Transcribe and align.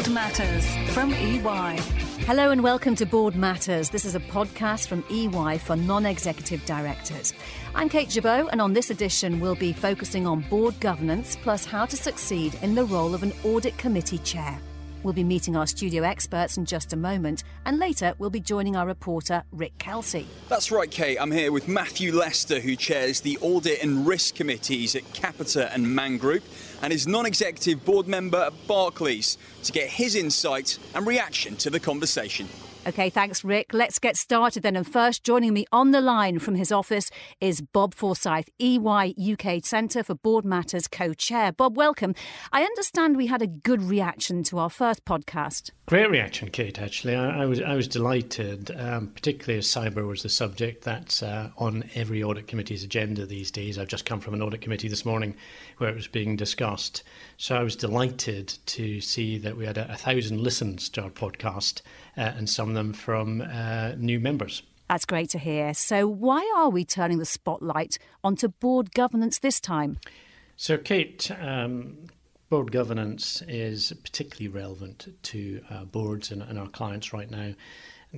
Board 0.00 0.14
Matters 0.14 0.94
from 0.94 1.12
EY. 1.12 1.76
Hello 2.24 2.52
and 2.52 2.62
welcome 2.62 2.94
to 2.94 3.04
Board 3.04 3.36
Matters. 3.36 3.90
This 3.90 4.06
is 4.06 4.14
a 4.14 4.20
podcast 4.20 4.88
from 4.88 5.04
EY 5.10 5.58
for 5.58 5.76
non 5.76 6.06
executive 6.06 6.64
directors. 6.64 7.34
I'm 7.74 7.90
Kate 7.90 8.10
Chabot, 8.10 8.48
and 8.50 8.62
on 8.62 8.72
this 8.72 8.88
edition, 8.88 9.40
we'll 9.40 9.56
be 9.56 9.74
focusing 9.74 10.26
on 10.26 10.40
board 10.48 10.80
governance 10.80 11.36
plus 11.42 11.66
how 11.66 11.84
to 11.84 11.98
succeed 11.98 12.56
in 12.62 12.74
the 12.74 12.86
role 12.86 13.14
of 13.14 13.22
an 13.22 13.34
audit 13.44 13.76
committee 13.76 14.16
chair. 14.20 14.58
We'll 15.02 15.14
be 15.14 15.24
meeting 15.24 15.56
our 15.56 15.66
studio 15.66 16.02
experts 16.02 16.58
in 16.58 16.66
just 16.66 16.92
a 16.92 16.96
moment, 16.96 17.44
and 17.64 17.78
later 17.78 18.14
we'll 18.18 18.28
be 18.28 18.40
joining 18.40 18.76
our 18.76 18.86
reporter, 18.86 19.44
Rick 19.50 19.78
Kelsey. 19.78 20.26
That's 20.48 20.70
right, 20.70 20.90
Kate. 20.90 21.16
I'm 21.18 21.32
here 21.32 21.52
with 21.52 21.68
Matthew 21.68 22.12
Lester, 22.14 22.60
who 22.60 22.76
chairs 22.76 23.20
the 23.22 23.38
Audit 23.40 23.82
and 23.82 24.06
Risk 24.06 24.34
Committees 24.34 24.94
at 24.94 25.10
Capita 25.14 25.72
and 25.72 25.94
Man 25.94 26.18
Group, 26.18 26.42
and 26.82 26.92
is 26.92 27.06
non 27.06 27.24
executive 27.24 27.82
board 27.84 28.08
member 28.08 28.38
at 28.38 28.66
Barclays, 28.66 29.38
to 29.62 29.72
get 29.72 29.88
his 29.88 30.14
insight 30.14 30.78
and 30.94 31.06
reaction 31.06 31.56
to 31.56 31.70
the 31.70 31.80
conversation. 31.80 32.46
Okay, 32.86 33.10
thanks, 33.10 33.44
Rick. 33.44 33.74
Let's 33.74 33.98
get 33.98 34.16
started 34.16 34.62
then. 34.62 34.74
And 34.74 34.90
first, 34.90 35.22
joining 35.22 35.52
me 35.52 35.66
on 35.70 35.90
the 35.90 36.00
line 36.00 36.38
from 36.38 36.54
his 36.54 36.72
office 36.72 37.10
is 37.38 37.60
Bob 37.60 37.94
Forsyth, 37.94 38.48
EY 38.58 39.14
UK 39.18 39.62
Centre 39.62 40.02
for 40.02 40.14
Board 40.14 40.46
Matters 40.46 40.88
co 40.88 41.12
chair. 41.12 41.52
Bob, 41.52 41.76
welcome. 41.76 42.14
I 42.52 42.62
understand 42.62 43.18
we 43.18 43.26
had 43.26 43.42
a 43.42 43.46
good 43.46 43.82
reaction 43.82 44.42
to 44.44 44.58
our 44.58 44.70
first 44.70 45.04
podcast. 45.04 45.72
Great 45.84 46.08
reaction, 46.08 46.48
Kate. 46.48 46.80
Actually, 46.80 47.16
I, 47.16 47.42
I 47.42 47.46
was 47.46 47.60
I 47.60 47.74
was 47.74 47.86
delighted, 47.86 48.70
um, 48.78 49.08
particularly 49.08 49.58
as 49.58 49.66
cyber 49.66 50.06
was 50.06 50.22
the 50.22 50.28
subject 50.28 50.82
that's 50.82 51.22
uh, 51.22 51.50
on 51.58 51.84
every 51.96 52.22
audit 52.22 52.46
committee's 52.46 52.84
agenda 52.84 53.26
these 53.26 53.50
days. 53.50 53.76
I've 53.76 53.88
just 53.88 54.06
come 54.06 54.20
from 54.20 54.32
an 54.32 54.40
audit 54.40 54.62
committee 54.62 54.88
this 54.88 55.04
morning 55.04 55.34
where 55.78 55.90
it 55.90 55.96
was 55.96 56.06
being 56.06 56.36
discussed, 56.36 57.02
so 57.36 57.56
I 57.56 57.62
was 57.62 57.76
delighted 57.76 58.56
to 58.66 59.00
see 59.00 59.36
that 59.38 59.56
we 59.56 59.66
had 59.66 59.76
a, 59.76 59.92
a 59.92 59.96
thousand 59.96 60.40
listens 60.40 60.88
to 60.90 61.02
our 61.02 61.10
podcast 61.10 61.82
uh, 62.16 62.20
and 62.36 62.48
some 62.48 62.69
of 62.70 62.74
them 62.74 62.92
from 62.92 63.42
uh, 63.42 63.92
new 63.96 64.20
members. 64.20 64.62
That's 64.88 65.04
great 65.04 65.30
to 65.30 65.38
hear. 65.38 65.72
So, 65.72 66.08
why 66.08 66.52
are 66.56 66.68
we 66.68 66.84
turning 66.84 67.18
the 67.18 67.24
spotlight 67.24 67.98
onto 68.24 68.48
board 68.48 68.92
governance 68.92 69.38
this 69.38 69.60
time? 69.60 69.98
So, 70.56 70.76
Kate, 70.76 71.30
um, 71.40 71.96
board 72.48 72.72
governance 72.72 73.42
is 73.46 73.92
particularly 74.02 74.48
relevant 74.48 75.08
to 75.22 75.62
uh, 75.70 75.84
boards 75.84 76.32
and, 76.32 76.42
and, 76.42 76.58
our 76.58 76.66
clients 76.66 77.12
right 77.12 77.30
now, 77.30 77.54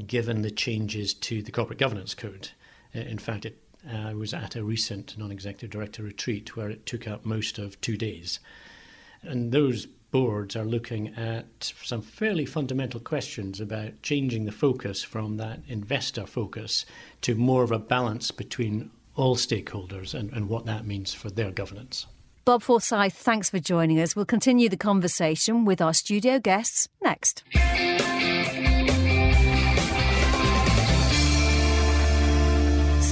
given 0.07 0.41
the 0.41 0.51
changes 0.51 1.13
to 1.13 1.43
the 1.43 1.53
corporate 1.53 1.79
governance 1.79 2.15
code. 2.15 2.49
In 2.95 3.19
fact, 3.19 3.45
it 3.45 3.59
uh, 3.91 4.13
was 4.17 4.33
at 4.33 4.57
a 4.57 4.65
recent 4.65 5.17
non 5.19 5.31
executive 5.31 5.71
director 5.71 6.03
retreat 6.03 6.57
where 6.57 6.71
it 6.71 6.87
took 6.87 7.07
up 7.07 7.25
most 7.25 7.59
of 7.59 7.81
two 7.81 7.97
days. 7.97 8.41
And 9.23 9.53
those 9.53 9.87
boards 10.13 10.55
are 10.55 10.65
looking 10.65 11.09
at 11.17 11.73
some 11.83 12.03
fairly 12.03 12.47
fundamental 12.47 13.01
questions 13.01 13.61
about 13.61 14.01
changing 14.03 14.45
the 14.45 14.53
focus 14.53 15.03
from 15.03 15.39
that 15.39 15.59
investor 15.67 16.27
focus 16.27 16.87
to 17.23 17.35
more 17.35 17.65
of 17.65 17.73
a 17.73 17.79
balance 17.79 18.31
between 18.31 18.91
all 19.17 19.35
stakeholders 19.35 20.15
and, 20.15 20.33
and 20.33 20.49
what 20.49 20.67
that 20.67 20.87
means 20.87 21.13
for 21.13 21.31
their 21.31 21.51
governance. 21.51 22.07
Bob 22.45 22.63
Forsyth, 22.63 23.15
thanks 23.15 23.51
for 23.51 23.59
joining 23.59 24.01
us. 24.01 24.15
We'll 24.15 24.25
continue 24.25 24.69
the 24.69 24.77
conversation 24.77 25.65
with 25.65 25.81
our 25.81 25.95
studio 25.95 26.39
guests 26.39 26.89
next. 27.03 27.45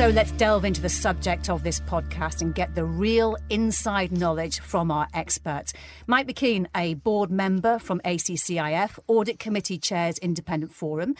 So 0.01 0.09
let's 0.09 0.33
delve 0.33 0.65
into 0.65 0.81
the 0.81 0.89
subject 0.89 1.51
of 1.51 1.63
this 1.63 1.79
podcast 1.81 2.41
and 2.41 2.55
get 2.55 2.75
the 2.75 2.87
real 2.87 3.37
inside 3.51 4.13
knowledge 4.13 4.61
from 4.61 4.91
our 4.91 5.07
experts. 5.13 5.75
Mike 6.07 6.27
McKean, 6.27 6.69
a 6.75 6.95
board 6.95 7.31
member 7.31 7.79
from 7.79 8.01
ACCIF, 8.07 8.99
Audit 9.09 9.39
Committee 9.39 9.77
Chairs 9.77 10.17
Independent 10.17 10.73
Forum. 10.73 11.17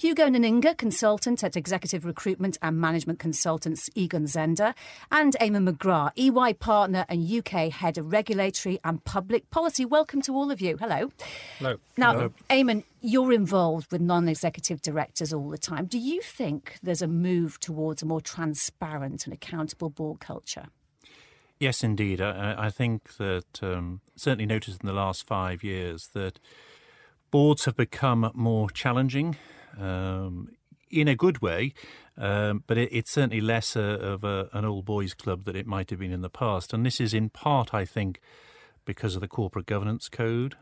Hugo 0.00 0.30
Nninga, 0.30 0.78
consultant 0.78 1.44
at 1.44 1.58
executive 1.58 2.06
recruitment 2.06 2.56
and 2.62 2.80
management 2.80 3.18
consultants 3.18 3.90
Egon 3.94 4.24
Zehnder, 4.24 4.72
and 5.12 5.36
Eamon 5.38 5.68
McGrath, 5.68 6.12
EY 6.16 6.54
partner 6.54 7.04
and 7.10 7.30
UK 7.30 7.70
head 7.70 7.98
of 7.98 8.10
regulatory 8.10 8.80
and 8.82 9.04
public 9.04 9.50
policy. 9.50 9.84
Welcome 9.84 10.22
to 10.22 10.32
all 10.32 10.50
of 10.50 10.58
you. 10.58 10.78
Hello. 10.78 11.12
Hello. 11.58 11.76
Now, 11.98 12.14
Hello. 12.14 12.32
Eamon, 12.48 12.84
you're 13.02 13.34
involved 13.34 13.92
with 13.92 14.00
non 14.00 14.26
executive 14.26 14.80
directors 14.80 15.34
all 15.34 15.50
the 15.50 15.58
time. 15.58 15.84
Do 15.84 15.98
you 15.98 16.22
think 16.22 16.78
there's 16.82 17.02
a 17.02 17.06
move 17.06 17.60
towards 17.60 18.02
a 18.02 18.06
more 18.06 18.22
transparent 18.22 19.26
and 19.26 19.34
accountable 19.34 19.90
board 19.90 20.18
culture? 20.18 20.68
Yes, 21.58 21.84
indeed. 21.84 22.22
I, 22.22 22.54
I 22.56 22.70
think 22.70 23.18
that 23.18 23.62
um, 23.62 24.00
certainly 24.16 24.46
noticed 24.46 24.80
in 24.80 24.86
the 24.86 24.94
last 24.94 25.26
five 25.26 25.62
years 25.62 26.08
that 26.14 26.38
boards 27.30 27.66
have 27.66 27.76
become 27.76 28.30
more 28.34 28.70
challenging 28.70 29.36
um, 29.78 30.48
in 30.90 31.08
a 31.08 31.14
good 31.14 31.40
way, 31.40 31.72
um, 32.18 32.64
but 32.66 32.76
it, 32.78 32.88
it's 32.92 33.10
certainly 33.10 33.40
less 33.40 33.76
a, 33.76 33.82
of 33.82 34.24
a, 34.24 34.48
an 34.52 34.64
old 34.64 34.84
boys 34.84 35.14
club 35.14 35.44
that 35.44 35.56
it 35.56 35.66
might 35.66 35.90
have 35.90 35.98
been 35.98 36.12
in 36.12 36.22
the 36.22 36.30
past. 36.30 36.72
And 36.72 36.84
this 36.84 37.00
is 37.00 37.14
in 37.14 37.30
part, 37.30 37.72
I 37.72 37.84
think, 37.84 38.20
because 38.84 39.14
of 39.14 39.20
the 39.20 39.28
corporate 39.28 39.66
governance 39.66 40.08
code, 40.08 40.56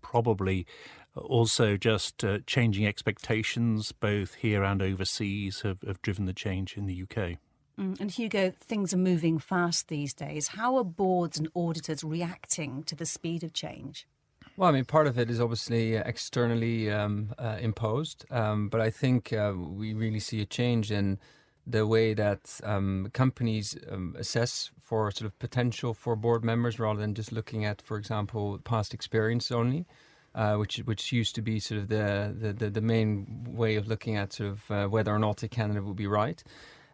probably 0.00 0.66
also 1.14 1.76
just 1.76 2.24
uh, 2.24 2.38
changing 2.46 2.86
expectations 2.86 3.92
both 3.92 4.34
here 4.34 4.62
and 4.62 4.80
overseas 4.80 5.62
have, 5.62 5.82
have 5.86 6.00
driven 6.02 6.26
the 6.26 6.32
change 6.32 6.76
in 6.76 6.86
the 6.86 7.02
UK. 7.02 7.38
Mm, 7.78 8.00
and 8.00 8.10
Hugo, 8.10 8.52
things 8.58 8.92
are 8.92 8.98
moving 8.98 9.38
fast 9.38 9.88
these 9.88 10.12
days. 10.12 10.48
How 10.48 10.76
are 10.76 10.84
boards 10.84 11.38
and 11.38 11.48
auditors 11.54 12.02
reacting 12.02 12.82
to 12.84 12.96
the 12.96 13.06
speed 13.06 13.44
of 13.44 13.52
change? 13.52 14.06
Well, 14.58 14.68
I 14.68 14.72
mean, 14.72 14.86
part 14.86 15.06
of 15.06 15.16
it 15.20 15.30
is 15.30 15.40
obviously 15.40 15.96
uh, 15.96 16.02
externally 16.04 16.90
um, 16.90 17.32
uh, 17.38 17.58
imposed, 17.60 18.24
um, 18.28 18.68
but 18.68 18.80
I 18.80 18.90
think 18.90 19.32
uh, 19.32 19.52
we 19.56 19.94
really 19.94 20.18
see 20.18 20.40
a 20.40 20.44
change 20.44 20.90
in 20.90 21.20
the 21.64 21.86
way 21.86 22.12
that 22.12 22.58
um, 22.64 23.08
companies 23.12 23.78
um, 23.88 24.16
assess 24.18 24.72
for 24.80 25.12
sort 25.12 25.26
of 25.26 25.38
potential 25.38 25.94
for 25.94 26.16
board 26.16 26.42
members 26.42 26.80
rather 26.80 26.98
than 26.98 27.14
just 27.14 27.30
looking 27.30 27.64
at, 27.64 27.80
for 27.80 27.96
example, 27.96 28.58
past 28.64 28.92
experience 28.92 29.52
only. 29.52 29.86
Uh, 30.34 30.56
which 30.56 30.76
which 30.78 31.10
used 31.10 31.34
to 31.34 31.42
be 31.42 31.58
sort 31.58 31.80
of 31.80 31.88
the, 31.88 32.54
the, 32.56 32.68
the, 32.68 32.80
main 32.82 33.46
way 33.48 33.76
of 33.76 33.88
looking 33.88 34.16
at 34.16 34.32
sort 34.32 34.50
of 34.50 34.70
uh, 34.70 34.86
whether 34.86 35.12
or 35.12 35.18
not 35.18 35.42
a 35.42 35.48
candidate 35.48 35.84
would 35.84 35.96
be 35.96 36.06
right. 36.06 36.44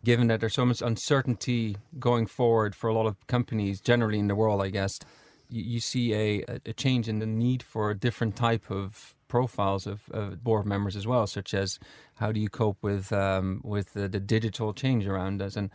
Given 0.04 0.28
that 0.28 0.40
there's 0.40 0.54
so 0.54 0.64
much 0.64 0.80
uncertainty 0.80 1.76
going 1.98 2.26
forward 2.26 2.74
for 2.76 2.88
a 2.88 2.94
lot 2.94 3.06
of 3.06 3.26
companies 3.26 3.80
generally 3.80 4.18
in 4.18 4.28
the 4.28 4.36
world, 4.36 4.62
I 4.62 4.68
guess, 4.68 5.00
you, 5.48 5.62
you 5.62 5.80
see 5.80 6.14
a, 6.14 6.44
a 6.66 6.72
change 6.72 7.08
in 7.08 7.18
the 7.18 7.26
need 7.26 7.62
for 7.62 7.90
a 7.90 7.94
different 7.94 8.36
type 8.36 8.70
of 8.70 9.14
profiles 9.28 9.86
of, 9.86 10.08
of, 10.10 10.44
board 10.44 10.66
members 10.66 10.96
as 10.96 11.06
well, 11.06 11.26
such 11.26 11.54
as 11.54 11.78
how 12.16 12.30
do 12.30 12.40
you 12.40 12.48
cope 12.48 12.78
with 12.82 13.12
um, 13.12 13.60
with 13.64 13.92
the, 13.94 14.08
the, 14.08 14.20
digital 14.20 14.72
change 14.72 15.06
around 15.06 15.42
us 15.42 15.56
and 15.56 15.70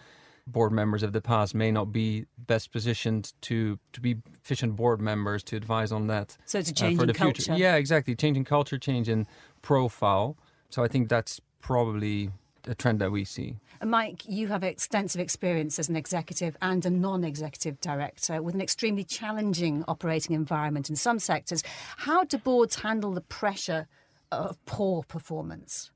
board 0.48 0.72
members 0.72 1.04
of 1.04 1.14
the 1.14 1.22
past 1.22 1.54
may 1.54 1.72
not 1.72 1.92
be 1.92 2.26
best 2.38 2.72
positioned 2.72 3.34
to 3.42 3.78
to 3.94 4.02
be 4.02 4.18
efficient 4.42 4.76
board 4.76 5.02
members 5.02 5.44
to 5.44 5.56
advise 5.56 5.92
on 5.92 6.08
that. 6.08 6.38
So 6.46 6.60
it's 6.60 6.70
a 6.70 6.74
change 6.74 6.98
uh, 6.98 7.02
for 7.02 7.06
the 7.08 7.14
culture. 7.14 7.42
Future. 7.42 7.60
Yeah, 7.60 7.76
exactly. 7.76 8.16
Changing 8.16 8.46
culture, 8.46 8.78
change 8.78 9.10
in 9.10 9.28
profile. 9.62 10.38
So 10.70 10.84
I 10.84 10.88
think 10.88 11.10
that's 11.10 11.42
probably 11.62 12.32
a 12.70 12.76
trend 12.76 13.00
that 13.02 13.12
we 13.12 13.26
see. 13.26 13.58
Mike, 13.84 14.24
you 14.28 14.48
have 14.48 14.64
extensive 14.64 15.20
experience 15.20 15.80
as 15.80 15.90
an 15.90 15.96
executive 15.96 16.56
and 16.62 16.86
a 16.86 16.90
non 16.90 17.24
executive 17.24 17.82
director 17.82 18.42
with 18.42 18.56
an 18.56 18.62
extremely 18.62 19.04
challenging 19.04 19.84
operating 19.88 20.36
environment 20.36 20.90
in 20.90 20.96
some 20.96 21.20
sectors. 21.20 21.64
How 21.98 22.24
do 22.24 22.38
boards 22.38 22.82
handle 22.82 23.12
the 23.12 23.22
pressure 23.22 23.88
of 24.32 24.64
poor 24.66 25.04
performance? 25.04 25.92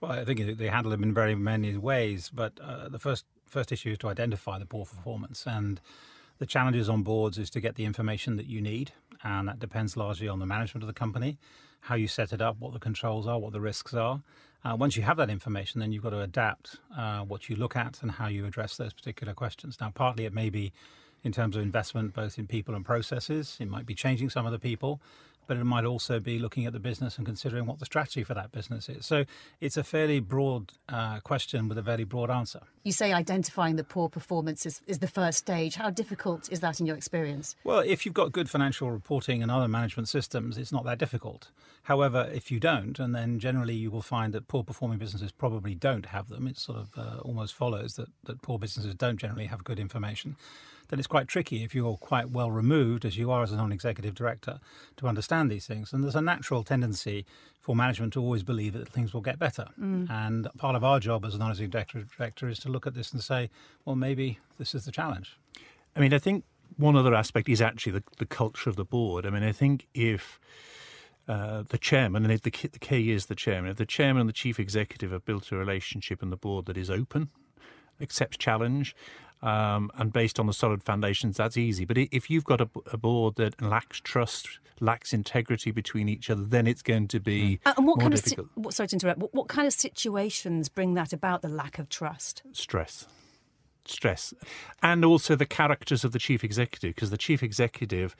Well, 0.00 0.12
I 0.12 0.24
think 0.24 0.58
they 0.58 0.68
handle 0.68 0.90
them 0.90 1.02
in 1.02 1.14
very 1.14 1.34
many 1.34 1.76
ways, 1.76 2.30
but 2.32 2.58
uh, 2.60 2.88
the 2.88 2.98
first 2.98 3.24
first 3.46 3.70
issue 3.70 3.92
is 3.92 3.98
to 3.98 4.08
identify 4.08 4.58
the 4.58 4.66
poor 4.66 4.84
performance 4.84 5.44
and 5.46 5.80
the 6.38 6.46
challenges 6.46 6.88
on 6.88 7.02
boards 7.02 7.38
is 7.38 7.48
to 7.50 7.60
get 7.60 7.76
the 7.76 7.84
information 7.84 8.36
that 8.36 8.46
you 8.46 8.60
need, 8.60 8.92
and 9.22 9.46
that 9.46 9.60
depends 9.60 9.96
largely 9.96 10.26
on 10.26 10.40
the 10.40 10.46
management 10.46 10.82
of 10.82 10.88
the 10.88 10.92
company, 10.92 11.38
how 11.82 11.94
you 11.94 12.08
set 12.08 12.32
it 12.32 12.40
up, 12.40 12.56
what 12.58 12.72
the 12.72 12.80
controls 12.80 13.26
are, 13.26 13.38
what 13.38 13.52
the 13.52 13.60
risks 13.60 13.94
are. 13.94 14.20
Uh, 14.64 14.74
once 14.74 14.96
you 14.96 15.02
have 15.02 15.18
that 15.18 15.28
information, 15.28 15.78
then 15.80 15.92
you've 15.92 16.02
got 16.02 16.10
to 16.10 16.20
adapt 16.20 16.76
uh, 16.96 17.20
what 17.20 17.50
you 17.50 17.56
look 17.56 17.76
at 17.76 18.00
and 18.02 18.12
how 18.12 18.28
you 18.28 18.46
address 18.46 18.76
those 18.76 18.94
particular 18.94 19.34
questions. 19.34 19.76
Now, 19.80 19.90
partly 19.94 20.24
it 20.24 20.32
may 20.32 20.48
be 20.48 20.72
in 21.22 21.32
terms 21.32 21.54
of 21.56 21.62
investment, 21.62 22.14
both 22.14 22.38
in 22.38 22.46
people 22.46 22.74
and 22.74 22.84
processes. 22.84 23.58
It 23.60 23.68
might 23.68 23.84
be 23.84 23.94
changing 23.94 24.30
some 24.30 24.46
of 24.46 24.52
the 24.52 24.58
people, 24.58 25.00
but 25.46 25.56
it 25.56 25.64
might 25.64 25.84
also 25.84 26.20
be 26.20 26.38
looking 26.38 26.66
at 26.66 26.72
the 26.72 26.80
business 26.80 27.16
and 27.16 27.26
considering 27.26 27.66
what 27.66 27.78
the 27.78 27.84
strategy 27.84 28.24
for 28.24 28.34
that 28.34 28.52
business 28.52 28.88
is. 28.88 29.06
So 29.06 29.24
it's 29.60 29.76
a 29.76 29.84
fairly 29.84 30.20
broad 30.20 30.72
uh, 30.88 31.20
question 31.20 31.68
with 31.68 31.78
a 31.78 31.82
very 31.82 32.04
broad 32.04 32.30
answer. 32.30 32.60
You 32.82 32.92
say 32.92 33.12
identifying 33.12 33.76
the 33.76 33.84
poor 33.84 34.08
performance 34.08 34.66
is, 34.66 34.82
is 34.86 34.98
the 34.98 35.08
first 35.08 35.38
stage. 35.38 35.76
How 35.76 35.90
difficult 35.90 36.50
is 36.52 36.60
that 36.60 36.80
in 36.80 36.86
your 36.86 36.96
experience? 36.96 37.56
Well, 37.64 37.80
if 37.80 38.04
you've 38.04 38.14
got 38.14 38.32
good 38.32 38.50
financial 38.50 38.90
reporting 38.90 39.42
and 39.42 39.50
other 39.50 39.68
management 39.68 40.08
systems, 40.08 40.58
it's 40.58 40.72
not 40.72 40.84
that 40.84 40.98
difficult. 40.98 41.50
However, 41.84 42.30
if 42.32 42.50
you 42.50 42.60
don't, 42.60 42.98
and 42.98 43.14
then 43.14 43.38
generally 43.38 43.74
you 43.74 43.90
will 43.90 44.02
find 44.02 44.32
that 44.32 44.48
poor 44.48 44.64
performing 44.64 44.98
businesses 44.98 45.32
probably 45.32 45.74
don't 45.74 46.06
have 46.06 46.28
them, 46.28 46.46
it 46.46 46.58
sort 46.58 46.78
of 46.78 46.90
uh, 46.96 47.18
almost 47.20 47.54
follows 47.54 47.96
that, 47.96 48.08
that 48.24 48.40
poor 48.42 48.58
businesses 48.58 48.94
don't 48.94 49.18
generally 49.18 49.46
have 49.46 49.64
good 49.64 49.78
information 49.78 50.36
then 50.94 51.00
it's 51.00 51.08
quite 51.08 51.26
tricky 51.26 51.64
if 51.64 51.74
you're 51.74 51.96
quite 51.96 52.30
well 52.30 52.52
removed, 52.52 53.04
as 53.04 53.16
you 53.16 53.28
are 53.32 53.42
as 53.42 53.50
a 53.50 53.56
non 53.56 53.72
executive 53.72 54.14
director, 54.14 54.60
to 54.96 55.08
understand 55.08 55.50
these 55.50 55.66
things. 55.66 55.92
And 55.92 56.04
there's 56.04 56.14
a 56.14 56.20
natural 56.20 56.62
tendency 56.62 57.26
for 57.60 57.74
management 57.74 58.12
to 58.12 58.20
always 58.20 58.44
believe 58.44 58.74
that 58.74 58.88
things 58.88 59.12
will 59.12 59.20
get 59.20 59.36
better. 59.36 59.66
Mm. 59.80 60.08
And 60.08 60.46
part 60.56 60.76
of 60.76 60.84
our 60.84 61.00
job 61.00 61.24
as 61.24 61.34
a 61.34 61.38
non 61.38 61.50
executive 61.50 62.16
director 62.16 62.46
is 62.46 62.60
to 62.60 62.68
look 62.68 62.86
at 62.86 62.94
this 62.94 63.12
and 63.12 63.20
say, 63.20 63.50
well, 63.84 63.96
maybe 63.96 64.38
this 64.56 64.72
is 64.72 64.84
the 64.84 64.92
challenge. 64.92 65.36
I 65.96 66.00
mean, 66.00 66.14
I 66.14 66.18
think 66.18 66.44
one 66.76 66.94
other 66.94 67.12
aspect 67.12 67.48
is 67.48 67.60
actually 67.60 67.90
the, 67.90 68.04
the 68.18 68.26
culture 68.26 68.70
of 68.70 68.76
the 68.76 68.84
board. 68.84 69.26
I 69.26 69.30
mean, 69.30 69.42
I 69.42 69.50
think 69.50 69.88
if 69.94 70.38
uh, 71.26 71.64
the 71.70 71.78
chairman, 71.78 72.24
and 72.24 72.38
the, 72.38 72.68
the 72.68 72.78
key 72.78 73.10
is 73.10 73.26
the 73.26 73.34
chairman, 73.34 73.72
if 73.72 73.78
the 73.78 73.84
chairman 73.84 74.20
and 74.20 74.28
the 74.28 74.32
chief 74.32 74.60
executive 74.60 75.10
have 75.10 75.24
built 75.24 75.50
a 75.50 75.56
relationship 75.56 76.22
in 76.22 76.30
the 76.30 76.36
board 76.36 76.66
that 76.66 76.76
is 76.76 76.88
open, 76.88 77.30
accepts 78.00 78.36
challenge, 78.36 78.94
um, 79.44 79.90
and 79.96 80.12
based 80.12 80.40
on 80.40 80.46
the 80.46 80.52
solid 80.52 80.82
foundations, 80.82 81.36
that's 81.36 81.56
easy. 81.56 81.84
But 81.84 81.98
if 81.98 82.30
you've 82.30 82.44
got 82.44 82.60
a, 82.60 82.68
a, 82.92 82.96
board 82.96 83.36
that 83.36 83.60
lacks 83.60 84.00
trust, 84.00 84.58
lacks 84.80 85.12
integrity 85.12 85.70
between 85.70 86.08
each 86.08 86.30
other, 86.30 86.44
then 86.44 86.66
it's 86.66 86.82
going 86.82 87.08
to 87.08 87.20
be 87.20 87.60
uh, 87.66 87.74
and 87.76 87.86
what 87.86 88.00
kind 88.00 88.14
difficult. 88.14 88.48
Of 88.56 88.64
si- 88.64 88.70
sorry 88.76 88.88
to 88.88 88.96
interrupt. 88.96 89.20
What, 89.20 89.34
what 89.34 89.48
kind 89.48 89.66
of 89.66 89.74
situations 89.74 90.68
bring 90.68 90.94
that 90.94 91.12
about? 91.12 91.42
The 91.42 91.48
lack 91.48 91.78
of 91.78 91.88
trust. 91.88 92.42
Stress 92.52 93.06
stress. 93.86 94.32
And 94.82 95.04
also 95.04 95.36
the 95.36 95.46
characters 95.46 96.04
of 96.04 96.12
the 96.12 96.18
chief 96.18 96.42
executive, 96.42 96.94
because 96.94 97.10
the 97.10 97.18
chief 97.18 97.42
executive 97.42 98.16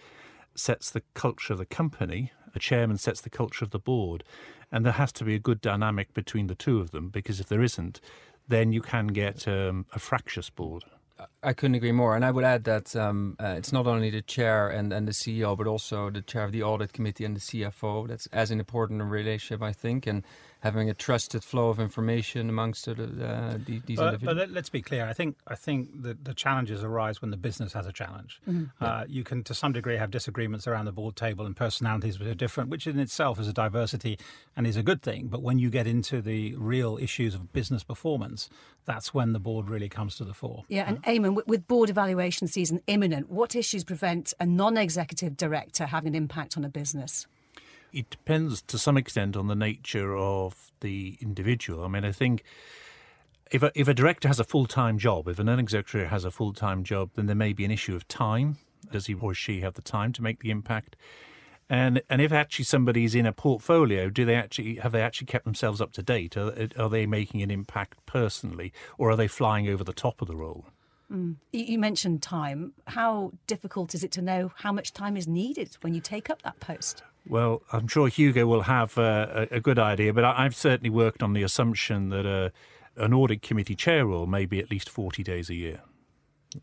sets 0.54 0.90
the 0.90 1.02
culture 1.14 1.54
of 1.54 1.58
the 1.58 1.64
company, 1.64 2.32
a 2.54 2.58
chairman 2.58 2.98
sets 2.98 3.20
the 3.20 3.30
culture 3.30 3.64
of 3.64 3.70
the 3.70 3.78
board. 3.78 4.24
And 4.70 4.84
there 4.84 4.92
has 4.92 5.12
to 5.12 5.24
be 5.24 5.34
a 5.34 5.38
good 5.38 5.60
dynamic 5.60 6.12
between 6.12 6.48
the 6.48 6.54
two 6.54 6.80
of 6.80 6.90
them, 6.90 7.08
because 7.08 7.40
if 7.40 7.48
there 7.48 7.62
isn't, 7.62 8.00
then 8.46 8.72
you 8.72 8.82
can 8.82 9.08
get 9.08 9.48
um, 9.48 9.86
a 9.92 9.98
fractious 9.98 10.50
board. 10.50 10.84
I 11.42 11.52
couldn't 11.52 11.76
agree 11.76 11.92
more. 11.92 12.16
And 12.16 12.24
I 12.24 12.30
would 12.30 12.44
add 12.44 12.64
that 12.64 12.96
um, 12.96 13.36
uh, 13.38 13.54
it's 13.56 13.72
not 13.72 13.86
only 13.86 14.10
the 14.10 14.22
chair 14.22 14.68
and, 14.68 14.92
and 14.92 15.06
the 15.06 15.12
CEO, 15.12 15.56
but 15.56 15.66
also 15.66 16.10
the 16.10 16.22
chair 16.22 16.42
of 16.42 16.52
the 16.52 16.62
audit 16.62 16.92
committee 16.92 17.24
and 17.24 17.36
the 17.36 17.40
CFO. 17.40 18.08
That's 18.08 18.26
as 18.32 18.50
important 18.50 19.00
a 19.00 19.04
relationship, 19.04 19.62
I 19.62 19.72
think. 19.72 20.06
And 20.06 20.24
having 20.64 20.88
a 20.88 20.94
trusted 20.94 21.44
flow 21.44 21.68
of 21.68 21.78
information 21.78 22.48
amongst 22.48 22.88
uh, 22.88 22.94
these 22.94 23.06
but, 23.06 24.14
individuals. 24.14 24.22
But 24.22 24.50
let's 24.50 24.70
be 24.70 24.80
clear. 24.80 25.04
I 25.06 25.12
think 25.12 25.36
I 25.46 25.54
think 25.54 26.02
the, 26.02 26.16
the 26.20 26.32
challenges 26.32 26.82
arise 26.82 27.20
when 27.20 27.30
the 27.30 27.36
business 27.36 27.74
has 27.74 27.86
a 27.86 27.92
challenge. 27.92 28.40
Mm-hmm. 28.48 28.82
Uh, 28.82 29.04
you 29.06 29.24
can, 29.24 29.44
to 29.44 29.52
some 29.52 29.72
degree, 29.72 29.98
have 29.98 30.10
disagreements 30.10 30.66
around 30.66 30.86
the 30.86 30.92
board 30.92 31.16
table 31.16 31.44
and 31.44 31.54
personalities 31.54 32.18
which 32.18 32.28
are 32.28 32.34
different, 32.34 32.70
which 32.70 32.86
in 32.86 32.98
itself 32.98 33.38
is 33.38 33.46
a 33.46 33.52
diversity 33.52 34.18
and 34.56 34.66
is 34.66 34.78
a 34.78 34.82
good 34.82 35.02
thing. 35.02 35.26
But 35.26 35.42
when 35.42 35.58
you 35.58 35.68
get 35.68 35.86
into 35.86 36.22
the 36.22 36.56
real 36.56 36.96
issues 36.96 37.34
of 37.34 37.52
business 37.52 37.84
performance, 37.84 38.48
that's 38.84 39.14
when 39.14 39.32
the 39.32 39.40
board 39.40 39.68
really 39.68 39.88
comes 39.88 40.16
to 40.16 40.24
the 40.24 40.34
fore. 40.34 40.64
Yeah, 40.68 40.88
and 40.88 41.02
Eamon, 41.04 41.46
with 41.46 41.66
board 41.66 41.90
evaluation 41.90 42.48
season 42.48 42.80
imminent, 42.86 43.30
what 43.30 43.54
issues 43.54 43.84
prevent 43.84 44.34
a 44.38 44.46
non-executive 44.46 45.36
director 45.36 45.86
having 45.86 46.08
an 46.08 46.14
impact 46.14 46.56
on 46.56 46.64
a 46.64 46.68
business? 46.68 47.26
it 47.94 48.10
depends 48.10 48.60
to 48.60 48.76
some 48.76 48.96
extent 48.96 49.36
on 49.36 49.46
the 49.46 49.54
nature 49.54 50.16
of 50.16 50.72
the 50.80 51.16
individual. 51.20 51.84
I 51.84 51.88
mean, 51.88 52.04
I 52.04 52.10
think 52.10 52.42
if 53.52 53.62
a, 53.62 53.70
if 53.74 53.86
a 53.86 53.94
director 53.94 54.26
has 54.26 54.40
a 54.40 54.44
full 54.44 54.66
time 54.66 54.98
job, 54.98 55.28
if 55.28 55.38
an 55.38 55.46
non-executive 55.46 56.10
has 56.10 56.24
a 56.24 56.30
full 56.30 56.52
time 56.52 56.82
job, 56.82 57.10
then 57.14 57.26
there 57.26 57.36
may 57.36 57.52
be 57.52 57.64
an 57.64 57.70
issue 57.70 57.94
of 57.94 58.06
time. 58.08 58.58
Does 58.90 59.06
he 59.06 59.14
or 59.14 59.32
she 59.32 59.60
have 59.60 59.74
the 59.74 59.82
time 59.82 60.12
to 60.14 60.22
make 60.22 60.40
the 60.40 60.50
impact? 60.50 60.96
And 61.68 62.02
and 62.10 62.20
if 62.20 62.32
actually 62.32 62.66
somebody's 62.66 63.14
in 63.14 63.26
a 63.26 63.32
portfolio, 63.32 64.10
do 64.10 64.24
they 64.24 64.34
actually 64.34 64.76
have 64.76 64.92
they 64.92 65.00
actually 65.00 65.26
kept 65.26 65.44
themselves 65.44 65.80
up 65.80 65.92
to 65.94 66.02
date? 66.02 66.36
Are, 66.36 66.68
are 66.78 66.90
they 66.90 67.06
making 67.06 67.42
an 67.42 67.50
impact 67.50 68.04
personally, 68.06 68.72
or 68.98 69.10
are 69.10 69.16
they 69.16 69.28
flying 69.28 69.68
over 69.68 69.82
the 69.82 69.94
top 69.94 70.20
of 70.20 70.28
the 70.28 70.36
role? 70.36 70.66
Mm. 71.10 71.36
You 71.52 71.78
mentioned 71.78 72.22
time. 72.22 72.74
How 72.88 73.32
difficult 73.46 73.94
is 73.94 74.04
it 74.04 74.12
to 74.12 74.22
know 74.22 74.52
how 74.56 74.72
much 74.72 74.92
time 74.92 75.16
is 75.16 75.26
needed 75.26 75.76
when 75.80 75.94
you 75.94 76.00
take 76.00 76.28
up 76.28 76.42
that 76.42 76.60
post? 76.60 77.02
Well, 77.26 77.62
I'm 77.72 77.88
sure 77.88 78.08
Hugo 78.08 78.46
will 78.46 78.62
have 78.62 78.98
uh, 78.98 79.46
a, 79.50 79.60
good 79.60 79.78
idea, 79.78 80.12
but 80.12 80.24
I've 80.24 80.54
certainly 80.54 80.90
worked 80.90 81.22
on 81.22 81.32
the 81.32 81.42
assumption 81.42 82.10
that 82.10 82.26
uh, 82.26 82.50
an 83.02 83.14
audit 83.14 83.40
committee 83.40 83.74
chair 83.74 84.06
role 84.06 84.26
may 84.26 84.44
be 84.44 84.58
at 84.58 84.70
least 84.70 84.90
40 84.90 85.22
days 85.22 85.48
a 85.48 85.54
year. 85.54 85.80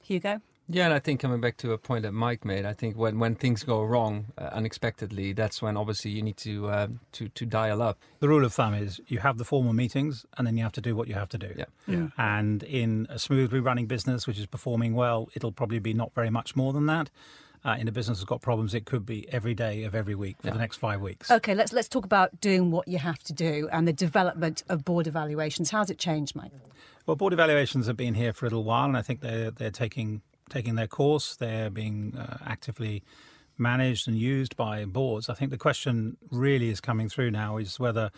Hugo? 0.03 0.41
Yeah, 0.67 0.85
and 0.85 0.93
I 0.93 0.99
think 0.99 1.19
coming 1.19 1.41
back 1.41 1.57
to 1.57 1.73
a 1.73 1.77
point 1.77 2.03
that 2.03 2.13
Mike 2.13 2.45
made, 2.45 2.65
I 2.65 2.73
think 2.73 2.95
when, 2.95 3.19
when 3.19 3.35
things 3.35 3.63
go 3.63 3.83
wrong 3.83 4.27
uh, 4.37 4.49
unexpectedly, 4.53 5.33
that's 5.33 5.61
when 5.61 5.75
obviously 5.75 6.11
you 6.11 6.21
need 6.21 6.37
to 6.37 6.67
uh, 6.69 6.87
to 7.13 7.27
to 7.29 7.45
dial 7.45 7.81
up. 7.81 7.99
The 8.19 8.29
rule 8.29 8.45
of 8.45 8.53
thumb 8.53 8.73
is 8.73 9.01
you 9.07 9.19
have 9.19 9.37
the 9.37 9.43
formal 9.43 9.73
meetings, 9.73 10.25
and 10.37 10.47
then 10.47 10.55
you 10.57 10.63
have 10.63 10.71
to 10.73 10.81
do 10.81 10.95
what 10.95 11.07
you 11.07 11.15
have 11.15 11.29
to 11.29 11.37
do. 11.37 11.53
Yeah. 11.57 11.65
yeah. 11.87 12.07
And 12.17 12.63
in 12.63 13.07
a 13.09 13.19
smoothly 13.19 13.59
running 13.59 13.87
business 13.87 14.27
which 14.27 14.39
is 14.39 14.45
performing 14.45 14.93
well, 14.93 15.29
it'll 15.35 15.51
probably 15.51 15.79
be 15.79 15.93
not 15.93 16.13
very 16.13 16.29
much 16.29 16.55
more 16.55 16.71
than 16.71 16.85
that. 16.85 17.09
Uh, 17.63 17.75
in 17.77 17.87
a 17.87 17.91
business 17.91 18.17
that's 18.17 18.25
got 18.25 18.41
problems, 18.41 18.73
it 18.73 18.85
could 18.85 19.05
be 19.05 19.31
every 19.31 19.53
day 19.53 19.83
of 19.83 19.93
every 19.93 20.15
week 20.15 20.35
for 20.41 20.47
yeah. 20.47 20.53
the 20.53 20.59
next 20.59 20.77
five 20.77 20.99
weeks. 20.99 21.29
Okay, 21.29 21.53
let's 21.53 21.73
let's 21.73 21.87
talk 21.87 22.05
about 22.05 22.39
doing 22.41 22.71
what 22.71 22.87
you 22.87 22.97
have 22.97 23.19
to 23.19 23.33
do 23.33 23.67
and 23.71 23.87
the 23.87 23.93
development 23.93 24.63
of 24.69 24.83
board 24.85 25.05
evaluations. 25.05 25.69
How's 25.69 25.89
it 25.89 25.99
changed, 25.99 26.35
Mike? 26.35 26.51
Well, 27.05 27.15
board 27.15 27.33
evaluations 27.33 27.87
have 27.87 27.97
been 27.97 28.13
here 28.13 28.33
for 28.33 28.45
a 28.45 28.49
little 28.49 28.63
while, 28.63 28.85
and 28.85 28.95
I 28.97 29.01
think 29.01 29.21
they're 29.21 29.51
they're 29.51 29.69
taking 29.69 30.21
taking 30.51 30.75
their 30.75 30.87
course. 30.87 31.35
They're 31.35 31.69
being 31.69 32.15
uh, 32.17 32.37
actively 32.45 33.03
managed 33.57 34.07
and 34.07 34.17
used 34.17 34.55
by 34.55 34.85
boards. 34.85 35.29
I 35.29 35.33
think 35.33 35.51
the 35.51 35.57
question 35.57 36.17
really 36.29 36.69
is 36.69 36.81
coming 36.81 37.09
through 37.09 37.31
now 37.31 37.57
is 37.57 37.79
whether 37.79 38.11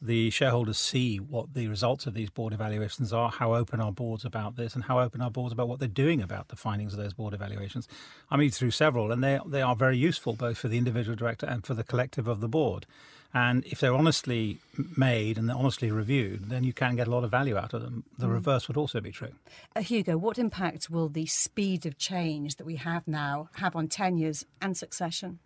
the 0.00 0.30
shareholders 0.30 0.78
see 0.78 1.18
what 1.18 1.54
the 1.54 1.66
results 1.66 2.06
of 2.06 2.14
these 2.14 2.30
board 2.30 2.52
evaluations 2.52 3.12
are, 3.12 3.30
how 3.30 3.54
open 3.54 3.80
are 3.80 3.90
boards 3.90 4.24
about 4.24 4.56
this, 4.56 4.74
and 4.74 4.84
how 4.84 5.00
open 5.00 5.20
are 5.20 5.30
boards 5.30 5.52
about 5.52 5.68
what 5.68 5.80
they're 5.80 5.88
doing 5.88 6.22
about 6.22 6.48
the 6.48 6.56
findings 6.56 6.92
of 6.92 7.00
those 7.00 7.12
board 7.14 7.34
evaluations. 7.34 7.88
I 8.30 8.36
mean, 8.36 8.50
through 8.50 8.70
several, 8.70 9.10
and 9.10 9.24
they 9.24 9.40
they 9.44 9.62
are 9.62 9.74
very 9.74 9.96
useful 9.96 10.34
both 10.34 10.58
for 10.58 10.68
the 10.68 10.78
individual 10.78 11.16
director 11.16 11.46
and 11.46 11.66
for 11.66 11.74
the 11.74 11.84
collective 11.84 12.28
of 12.28 12.40
the 12.40 12.48
board. 12.48 12.86
And 13.34 13.64
if 13.66 13.80
they're 13.80 13.94
honestly 13.94 14.58
made 14.96 15.36
and 15.36 15.48
they're 15.48 15.56
honestly 15.56 15.90
reviewed, 15.90 16.48
then 16.48 16.64
you 16.64 16.72
can 16.72 16.96
get 16.96 17.06
a 17.06 17.10
lot 17.10 17.24
of 17.24 17.30
value 17.30 17.58
out 17.58 17.74
of 17.74 17.82
them. 17.82 18.04
The 18.16 18.26
mm. 18.26 18.32
reverse 18.32 18.68
would 18.68 18.76
also 18.78 19.00
be 19.00 19.10
true. 19.10 19.32
Uh, 19.76 19.82
Hugo, 19.82 20.16
what 20.16 20.38
impact 20.38 20.88
will 20.88 21.10
the 21.10 21.26
speed 21.26 21.84
of 21.84 21.98
change 21.98 22.56
that 22.56 22.64
we 22.64 22.76
have 22.76 23.06
now 23.06 23.50
have 23.56 23.76
on 23.76 23.88
tenures 23.88 24.46
and 24.62 24.76
succession? 24.76 25.40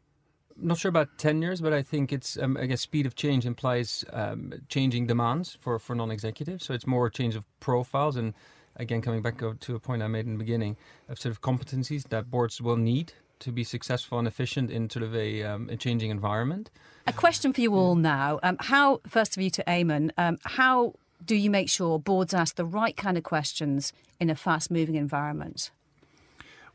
not 0.57 0.79
sure 0.79 0.89
about 0.89 1.19
tenures, 1.19 1.61
but 1.61 1.73
I 1.73 1.83
think 1.83 2.13
it's 2.13 2.37
um, 2.39 2.57
I 2.57 2.67
guess 2.67 2.81
speed 2.81 3.07
of 3.07 3.15
change 3.15 3.47
implies 3.47 4.05
um, 4.13 4.53
changing 4.69 5.07
demands 5.07 5.57
for 5.61 5.79
for 5.79 5.95
non-executives. 5.95 6.65
So 6.67 6.75
it's 6.75 6.87
more 6.87 7.07
a 7.07 7.11
change 7.11 7.35
of 7.35 7.45
profiles 7.61 8.17
and 8.17 8.35
again 8.77 9.03
coming 9.03 9.23
back 9.23 9.39
to 9.39 9.75
a 9.75 9.81
point 9.81 10.03
I 10.03 10.09
made 10.09 10.27
in 10.27 10.33
the 10.33 10.39
beginning 10.39 10.77
of 11.09 11.19
sort 11.19 11.33
of 11.33 11.41
competencies 11.41 12.09
that 12.09 12.31
boards 12.31 12.61
will 12.61 12.77
need 12.77 13.13
to 13.43 13.53
be 13.53 13.65
successful 13.65 14.19
and 14.19 14.27
efficient 14.27 14.71
in 14.71 14.89
sort 14.89 15.03
of 15.03 15.15
a, 15.15 15.43
um, 15.43 15.69
a 15.71 15.77
changing 15.77 16.11
environment. 16.11 16.71
A 17.07 17.13
question 17.13 17.53
for 17.53 17.61
you 17.61 17.75
all 17.75 17.95
now. 17.95 18.39
Um, 18.43 18.57
how, 18.61 19.01
first 19.07 19.37
of 19.37 19.43
you 19.43 19.51
to 19.51 19.65
Eamon, 19.65 20.11
um, 20.17 20.39
how 20.45 20.95
do 21.25 21.35
you 21.35 21.51
make 21.51 21.69
sure 21.69 21.99
boards 21.99 22.33
ask 22.33 22.57
the 22.57 22.65
right 22.65 22.97
kind 22.97 23.17
of 23.17 23.25
questions 23.25 23.93
in 24.21 24.31
a 24.31 24.35
fast 24.35 24.71
moving 24.71 24.95
environment? 24.95 25.71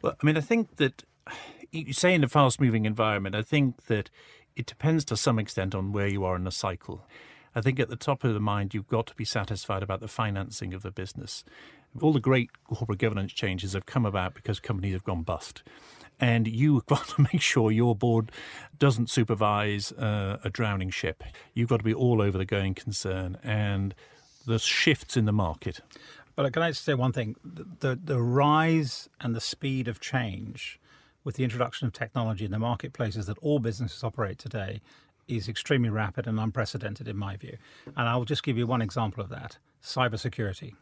Well, 0.01 0.15
I 0.21 0.25
mean, 0.25 0.37
I 0.37 0.41
think 0.41 0.75
that 0.77 1.03
you 1.71 1.93
say 1.93 2.13
in 2.13 2.23
a 2.23 2.27
fast 2.27 2.61
moving 2.61 2.85
environment, 2.85 3.35
I 3.35 3.41
think 3.41 3.85
that 3.87 4.09
it 4.55 4.65
depends 4.65 5.05
to 5.05 5.17
some 5.17 5.39
extent 5.39 5.73
on 5.73 5.91
where 5.91 6.07
you 6.07 6.25
are 6.25 6.35
in 6.35 6.43
the 6.43 6.51
cycle. 6.51 7.05
I 7.55 7.61
think 7.61 7.79
at 7.79 7.89
the 7.89 7.95
top 7.95 8.23
of 8.23 8.33
the 8.33 8.39
mind, 8.39 8.73
you've 8.73 8.87
got 8.87 9.07
to 9.07 9.15
be 9.15 9.25
satisfied 9.25 9.81
about 9.81 9.99
the 9.99 10.07
financing 10.07 10.73
of 10.73 10.83
the 10.83 10.91
business. 10.91 11.43
All 12.01 12.13
the 12.13 12.19
great 12.19 12.49
corporate 12.63 12.99
governance 12.99 13.33
changes 13.33 13.73
have 13.73 13.85
come 13.85 14.05
about 14.05 14.33
because 14.33 14.59
companies 14.59 14.93
have 14.93 15.03
gone 15.03 15.23
bust 15.23 15.63
and 16.19 16.47
you've 16.47 16.85
got 16.85 17.07
to 17.09 17.21
make 17.21 17.41
sure 17.41 17.71
your 17.71 17.95
board 17.95 18.31
doesn't 18.77 19.09
supervise 19.09 19.91
uh, 19.93 20.37
a 20.43 20.49
drowning 20.49 20.89
ship. 20.89 21.23
You've 21.53 21.69
got 21.69 21.77
to 21.77 21.83
be 21.83 21.93
all 21.93 22.21
over 22.21 22.37
the 22.37 22.45
going 22.45 22.73
concern, 22.73 23.37
and 23.43 23.93
the 24.45 24.59
shifts 24.59 25.17
in 25.17 25.25
the 25.25 25.31
market. 25.31 25.81
But 26.35 26.53
can 26.53 26.61
I 26.61 26.69
just 26.69 26.85
say 26.85 26.93
one 26.93 27.11
thing? 27.11 27.35
The, 27.43 27.99
the 28.01 28.21
rise 28.21 29.09
and 29.19 29.35
the 29.35 29.41
speed 29.41 29.87
of 29.87 29.99
change 29.99 30.79
with 31.23 31.35
the 31.35 31.43
introduction 31.43 31.87
of 31.87 31.93
technology 31.93 32.45
in 32.45 32.51
the 32.51 32.59
marketplaces 32.59 33.25
that 33.25 33.37
all 33.39 33.59
businesses 33.59 34.03
operate 34.03 34.37
today 34.37 34.79
is 35.27 35.49
extremely 35.49 35.89
rapid 35.89 36.25
and 36.25 36.39
unprecedented 36.39 37.07
in 37.07 37.17
my 37.17 37.35
view. 37.35 37.57
And 37.87 38.07
I'll 38.07 38.23
just 38.23 38.43
give 38.43 38.57
you 38.57 38.65
one 38.65 38.81
example 38.81 39.21
of 39.21 39.29
that 39.29 39.57
cybersecurity 39.83 40.75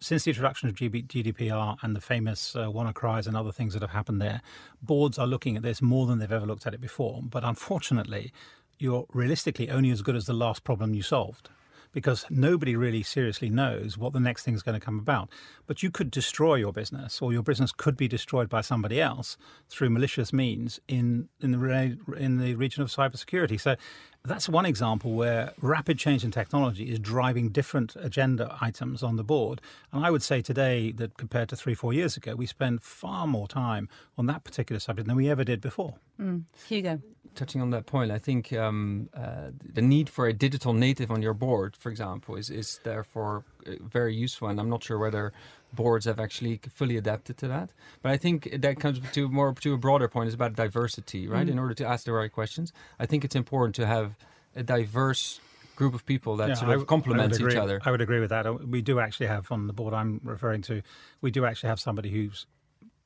since 0.00 0.24
the 0.24 0.30
introduction 0.30 0.68
of 0.68 0.74
GDPR 0.74 1.76
and 1.82 1.94
the 1.94 2.00
famous 2.00 2.56
uh, 2.56 2.70
and 2.70 3.36
other 3.36 3.52
things 3.52 3.74
that 3.74 3.82
have 3.82 3.90
happened 3.90 4.20
there, 4.20 4.40
boards 4.82 5.18
are 5.18 5.26
looking 5.26 5.56
at 5.56 5.62
this 5.62 5.82
more 5.82 6.06
than 6.06 6.18
they've 6.18 6.32
ever 6.32 6.46
looked 6.46 6.66
at 6.66 6.72
it 6.74 6.80
before. 6.80 7.20
But 7.22 7.44
unfortunately, 7.44 8.32
you're 8.78 9.06
realistically 9.12 9.68
only 9.70 9.90
as 9.90 10.00
good 10.00 10.16
as 10.16 10.24
the 10.24 10.32
last 10.32 10.64
problem 10.64 10.94
you 10.94 11.02
solved. 11.02 11.50
Because 11.92 12.24
nobody 12.30 12.76
really 12.76 13.02
seriously 13.02 13.50
knows 13.50 13.98
what 13.98 14.12
the 14.12 14.20
next 14.20 14.44
thing 14.44 14.54
is 14.54 14.62
going 14.62 14.78
to 14.78 14.84
come 14.84 14.98
about. 14.98 15.28
But 15.66 15.82
you 15.82 15.90
could 15.90 16.10
destroy 16.10 16.56
your 16.56 16.72
business, 16.72 17.20
or 17.20 17.32
your 17.32 17.42
business 17.42 17.72
could 17.72 17.96
be 17.96 18.08
destroyed 18.08 18.48
by 18.48 18.60
somebody 18.60 19.00
else 19.00 19.36
through 19.68 19.90
malicious 19.90 20.32
means 20.32 20.80
in 20.88 21.28
in 21.40 21.52
the 21.52 21.98
in 22.16 22.38
the 22.38 22.54
region 22.54 22.82
of 22.82 22.88
cybersecurity. 22.88 23.60
So 23.60 23.76
that's 24.24 24.48
one 24.48 24.66
example 24.66 25.12
where 25.12 25.54
rapid 25.60 25.98
change 25.98 26.24
in 26.24 26.30
technology 26.30 26.90
is 26.90 26.98
driving 26.98 27.48
different 27.48 27.96
agenda 27.96 28.56
items 28.60 29.02
on 29.02 29.16
the 29.16 29.24
board. 29.24 29.60
And 29.92 30.04
I 30.04 30.10
would 30.10 30.22
say 30.22 30.42
today 30.42 30.92
that 30.92 31.16
compared 31.16 31.48
to 31.50 31.56
three, 31.56 31.74
four 31.74 31.92
years 31.92 32.16
ago, 32.16 32.34
we 32.34 32.46
spend 32.46 32.82
far 32.82 33.26
more 33.26 33.48
time 33.48 33.88
on 34.18 34.26
that 34.26 34.44
particular 34.44 34.78
subject 34.78 35.08
than 35.08 35.16
we 35.16 35.30
ever 35.30 35.44
did 35.44 35.60
before. 35.60 35.94
Mm. 36.20 36.44
Hugo. 36.68 37.00
Touching 37.34 37.62
on 37.62 37.70
that 37.70 37.86
point, 37.86 38.10
I 38.10 38.18
think 38.18 38.52
um, 38.52 39.08
uh, 39.14 39.50
the 39.74 39.82
need 39.82 40.08
for 40.08 40.26
a 40.26 40.32
digital 40.32 40.72
native 40.72 41.10
on 41.10 41.22
your 41.22 41.34
board, 41.34 41.76
for 41.76 41.90
example, 41.90 42.36
is, 42.36 42.50
is 42.50 42.80
therefore 42.82 43.44
uh, 43.66 43.72
very 43.80 44.14
useful. 44.14 44.48
And 44.48 44.60
I'm 44.60 44.68
not 44.68 44.82
sure 44.82 44.98
whether 44.98 45.32
boards 45.72 46.06
have 46.06 46.18
actually 46.18 46.60
fully 46.74 46.96
adapted 46.96 47.38
to 47.38 47.48
that. 47.48 47.70
But 48.02 48.12
I 48.12 48.16
think 48.16 48.48
that 48.52 48.80
comes 48.80 49.00
to 49.12 49.28
more 49.28 49.52
to 49.54 49.74
a 49.74 49.78
broader 49.78 50.08
point 50.08 50.28
is 50.28 50.34
about 50.34 50.54
diversity, 50.54 51.28
right? 51.28 51.46
Mm. 51.46 51.52
In 51.52 51.58
order 51.58 51.74
to 51.74 51.86
ask 51.86 52.04
the 52.04 52.12
right 52.12 52.32
questions, 52.32 52.72
I 52.98 53.06
think 53.06 53.24
it's 53.24 53.36
important 53.36 53.74
to 53.76 53.86
have 53.86 54.16
a 54.56 54.62
diverse 54.62 55.40
group 55.76 55.94
of 55.94 56.04
people 56.04 56.36
that 56.36 56.48
yeah, 56.48 56.54
sort 56.54 56.72
of 56.72 56.86
complement 56.86 57.40
each 57.40 57.56
other. 57.56 57.80
I 57.84 57.90
would 57.90 58.00
agree 58.00 58.20
with 58.20 58.30
that. 58.30 58.46
Uh, 58.46 58.54
we 58.54 58.82
do 58.82 59.00
actually 59.00 59.28
have 59.28 59.50
on 59.50 59.66
the 59.66 59.72
board 59.72 59.94
I'm 59.94 60.20
referring 60.24 60.62
to, 60.62 60.82
we 61.20 61.30
do 61.30 61.46
actually 61.46 61.68
have 61.68 61.80
somebody 61.80 62.10
who's 62.10 62.46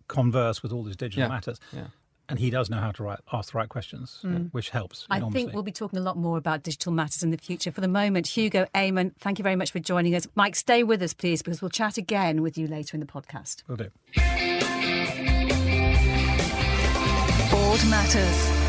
converse 0.08 0.62
with 0.62 0.72
all 0.72 0.82
these 0.82 0.96
digital 0.96 1.22
yeah. 1.22 1.28
matters. 1.28 1.60
Yeah 1.72 1.86
and 2.28 2.38
he 2.38 2.50
does 2.50 2.70
know 2.70 2.78
how 2.78 2.90
to 2.92 3.02
write, 3.02 3.20
ask 3.32 3.52
the 3.52 3.58
right 3.58 3.68
questions, 3.68 4.20
mm. 4.24 4.48
which 4.52 4.70
helps. 4.70 5.06
Enormously. 5.10 5.28
I 5.28 5.42
think 5.44 5.54
we'll 5.54 5.62
be 5.62 5.72
talking 5.72 5.98
a 5.98 6.02
lot 6.02 6.16
more 6.16 6.38
about 6.38 6.62
digital 6.62 6.92
matters 6.92 7.22
in 7.22 7.30
the 7.30 7.38
future. 7.38 7.70
For 7.70 7.80
the 7.80 7.88
moment, 7.88 8.26
Hugo 8.26 8.66
Eamon, 8.74 9.12
thank 9.18 9.38
you 9.38 9.42
very 9.42 9.56
much 9.56 9.70
for 9.72 9.78
joining 9.78 10.14
us. 10.14 10.26
Mike, 10.34 10.56
stay 10.56 10.82
with 10.82 11.02
us, 11.02 11.12
please, 11.12 11.42
because 11.42 11.60
we'll 11.60 11.70
chat 11.70 11.98
again 11.98 12.42
with 12.42 12.56
you 12.56 12.66
later 12.66 12.96
in 12.96 13.00
the 13.00 13.06
podcast. 13.06 13.62
Will 13.68 13.76
do. 13.76 13.90
Board 17.50 17.80
Matters. 17.90 18.63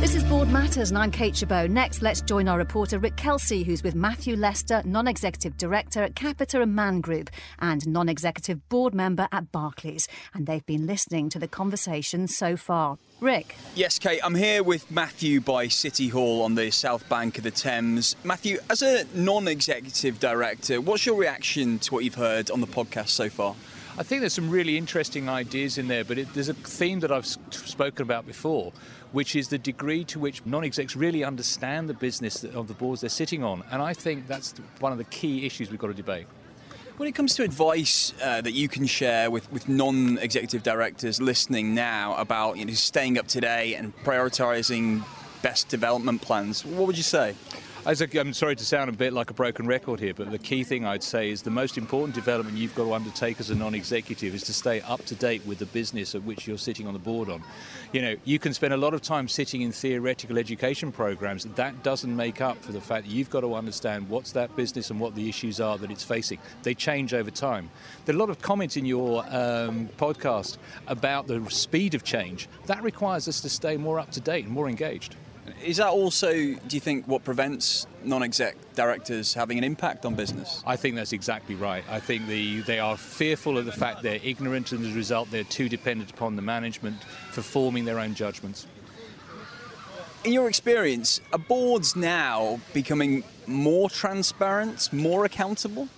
This 0.00 0.14
is 0.14 0.22
Board 0.24 0.50
Matters, 0.50 0.90
and 0.90 0.98
I'm 0.98 1.10
Kate 1.10 1.34
Chabot. 1.34 1.70
Next, 1.70 2.02
let's 2.02 2.20
join 2.20 2.48
our 2.48 2.58
reporter 2.58 2.98
Rick 2.98 3.16
Kelsey, 3.16 3.64
who's 3.64 3.82
with 3.82 3.94
Matthew 3.94 4.36
Lester, 4.36 4.82
non 4.84 5.08
executive 5.08 5.56
director 5.56 6.02
at 6.02 6.14
Capita 6.14 6.60
and 6.60 6.76
Man 6.76 7.00
Group 7.00 7.30
and 7.60 7.84
non 7.88 8.08
executive 8.08 8.68
board 8.68 8.94
member 8.94 9.26
at 9.32 9.50
Barclays. 9.50 10.06
And 10.34 10.46
they've 10.46 10.64
been 10.66 10.86
listening 10.86 11.30
to 11.30 11.38
the 11.38 11.48
conversation 11.48 12.28
so 12.28 12.58
far. 12.58 12.98
Rick. 13.20 13.56
Yes, 13.74 13.98
Kate, 13.98 14.20
I'm 14.22 14.34
here 14.34 14.62
with 14.62 14.88
Matthew 14.90 15.40
by 15.40 15.68
City 15.68 16.08
Hall 16.08 16.42
on 16.42 16.54
the 16.54 16.70
south 16.70 17.08
bank 17.08 17.38
of 17.38 17.44
the 17.44 17.50
Thames. 17.50 18.16
Matthew, 18.22 18.58
as 18.68 18.82
a 18.82 19.06
non 19.14 19.48
executive 19.48 20.20
director, 20.20 20.78
what's 20.80 21.06
your 21.06 21.16
reaction 21.16 21.78
to 21.80 21.94
what 21.94 22.04
you've 22.04 22.16
heard 22.16 22.50
on 22.50 22.60
the 22.60 22.66
podcast 22.66 23.08
so 23.08 23.30
far? 23.30 23.56
I 23.98 24.02
think 24.02 24.20
there's 24.20 24.34
some 24.34 24.50
really 24.50 24.76
interesting 24.76 25.26
ideas 25.26 25.78
in 25.78 25.88
there, 25.88 26.04
but 26.04 26.18
it, 26.18 26.34
there's 26.34 26.50
a 26.50 26.54
theme 26.54 27.00
that 27.00 27.10
I've 27.10 27.24
spoken 27.26 28.02
about 28.02 28.26
before, 28.26 28.72
which 29.12 29.34
is 29.34 29.48
the 29.48 29.56
degree 29.56 30.04
to 30.04 30.18
which 30.18 30.44
non-execs 30.44 30.94
really 30.94 31.24
understand 31.24 31.88
the 31.88 31.94
business 31.94 32.44
of 32.44 32.68
the 32.68 32.74
boards 32.74 33.00
they're 33.00 33.08
sitting 33.08 33.42
on. 33.42 33.64
And 33.70 33.80
I 33.80 33.94
think 33.94 34.26
that's 34.26 34.52
one 34.80 34.92
of 34.92 34.98
the 34.98 35.04
key 35.04 35.46
issues 35.46 35.70
we've 35.70 35.80
got 35.80 35.86
to 35.86 35.94
debate. 35.94 36.26
When 36.98 37.08
it 37.08 37.14
comes 37.14 37.34
to 37.36 37.42
advice 37.42 38.12
uh, 38.22 38.42
that 38.42 38.52
you 38.52 38.68
can 38.68 38.84
share 38.84 39.30
with, 39.30 39.50
with 39.50 39.66
non-executive 39.66 40.62
directors 40.62 41.18
listening 41.18 41.74
now 41.74 42.16
about 42.16 42.58
you 42.58 42.66
know, 42.66 42.74
staying 42.74 43.18
up 43.18 43.28
to 43.28 43.40
date 43.40 43.76
and 43.76 43.96
prioritising 44.04 45.04
best 45.40 45.68
development 45.68 46.20
plans, 46.20 46.66
what 46.66 46.86
would 46.86 46.98
you 46.98 47.02
say? 47.02 47.34
A, 47.86 48.18
I'm 48.18 48.32
sorry 48.32 48.56
to 48.56 48.64
sound 48.64 48.90
a 48.90 48.92
bit 48.92 49.12
like 49.12 49.30
a 49.30 49.32
broken 49.32 49.64
record 49.68 50.00
here, 50.00 50.12
but 50.12 50.32
the 50.32 50.40
key 50.40 50.64
thing 50.64 50.84
I'd 50.84 51.04
say 51.04 51.30
is 51.30 51.42
the 51.42 51.52
most 51.52 51.78
important 51.78 52.16
development 52.16 52.58
you've 52.58 52.74
got 52.74 52.82
to 52.82 52.94
undertake 52.94 53.38
as 53.38 53.50
a 53.50 53.54
non-executive 53.54 54.34
is 54.34 54.42
to 54.42 54.52
stay 54.52 54.80
up 54.80 55.04
to 55.04 55.14
date 55.14 55.46
with 55.46 55.60
the 55.60 55.66
business 55.66 56.12
of 56.16 56.26
which 56.26 56.48
you're 56.48 56.58
sitting 56.58 56.88
on 56.88 56.94
the 56.94 56.98
board 56.98 57.30
on. 57.30 57.44
You 57.92 58.02
know, 58.02 58.16
you 58.24 58.40
can 58.40 58.52
spend 58.54 58.74
a 58.74 58.76
lot 58.76 58.92
of 58.92 59.02
time 59.02 59.28
sitting 59.28 59.62
in 59.62 59.70
theoretical 59.70 60.36
education 60.36 60.90
programs. 60.90 61.44
That 61.44 61.84
doesn't 61.84 62.16
make 62.16 62.40
up 62.40 62.60
for 62.60 62.72
the 62.72 62.80
fact 62.80 63.06
that 63.06 63.12
you've 63.12 63.30
got 63.30 63.42
to 63.42 63.54
understand 63.54 64.08
what's 64.08 64.32
that 64.32 64.56
business 64.56 64.90
and 64.90 64.98
what 64.98 65.14
the 65.14 65.28
issues 65.28 65.60
are 65.60 65.78
that 65.78 65.88
it's 65.88 66.02
facing. 66.02 66.40
They 66.64 66.74
change 66.74 67.14
over 67.14 67.30
time. 67.30 67.70
There 68.04 68.16
are 68.16 68.18
a 68.18 68.20
lot 68.20 68.30
of 68.30 68.42
comments 68.42 68.76
in 68.76 68.84
your 68.84 69.24
um, 69.28 69.90
podcast 69.96 70.58
about 70.88 71.28
the 71.28 71.48
speed 71.50 71.94
of 71.94 72.02
change. 72.02 72.48
That 72.66 72.82
requires 72.82 73.28
us 73.28 73.40
to 73.42 73.48
stay 73.48 73.76
more 73.76 74.00
up 74.00 74.10
to 74.10 74.20
date 74.20 74.44
and 74.44 74.52
more 74.52 74.68
engaged. 74.68 75.14
Is 75.64 75.78
that 75.78 75.88
also, 75.88 76.32
do 76.32 76.58
you 76.70 76.80
think, 76.80 77.06
what 77.06 77.24
prevents 77.24 77.86
non-exec 78.04 78.56
directors 78.74 79.34
having 79.34 79.58
an 79.58 79.64
impact 79.64 80.04
on 80.04 80.14
business? 80.14 80.62
I 80.66 80.76
think 80.76 80.96
that's 80.96 81.12
exactly 81.12 81.54
right. 81.54 81.84
I 81.90 82.00
think 82.00 82.26
the, 82.26 82.60
they 82.62 82.78
are 82.78 82.96
fearful 82.96 83.58
of 83.58 83.64
the 83.64 83.72
fact 83.72 84.02
they're 84.02 84.20
ignorant, 84.22 84.72
and 84.72 84.84
as 84.84 84.92
a 84.92 84.94
result, 84.94 85.30
they're 85.30 85.44
too 85.44 85.68
dependent 85.68 86.10
upon 86.10 86.36
the 86.36 86.42
management 86.42 87.02
for 87.30 87.42
forming 87.42 87.84
their 87.84 87.98
own 87.98 88.14
judgments. 88.14 88.66
In 90.24 90.32
your 90.32 90.48
experience, 90.48 91.20
are 91.32 91.38
boards 91.38 91.94
now 91.94 92.60
becoming 92.72 93.22
more 93.46 93.88
transparent, 93.88 94.92
more 94.92 95.24
accountable? 95.24 95.88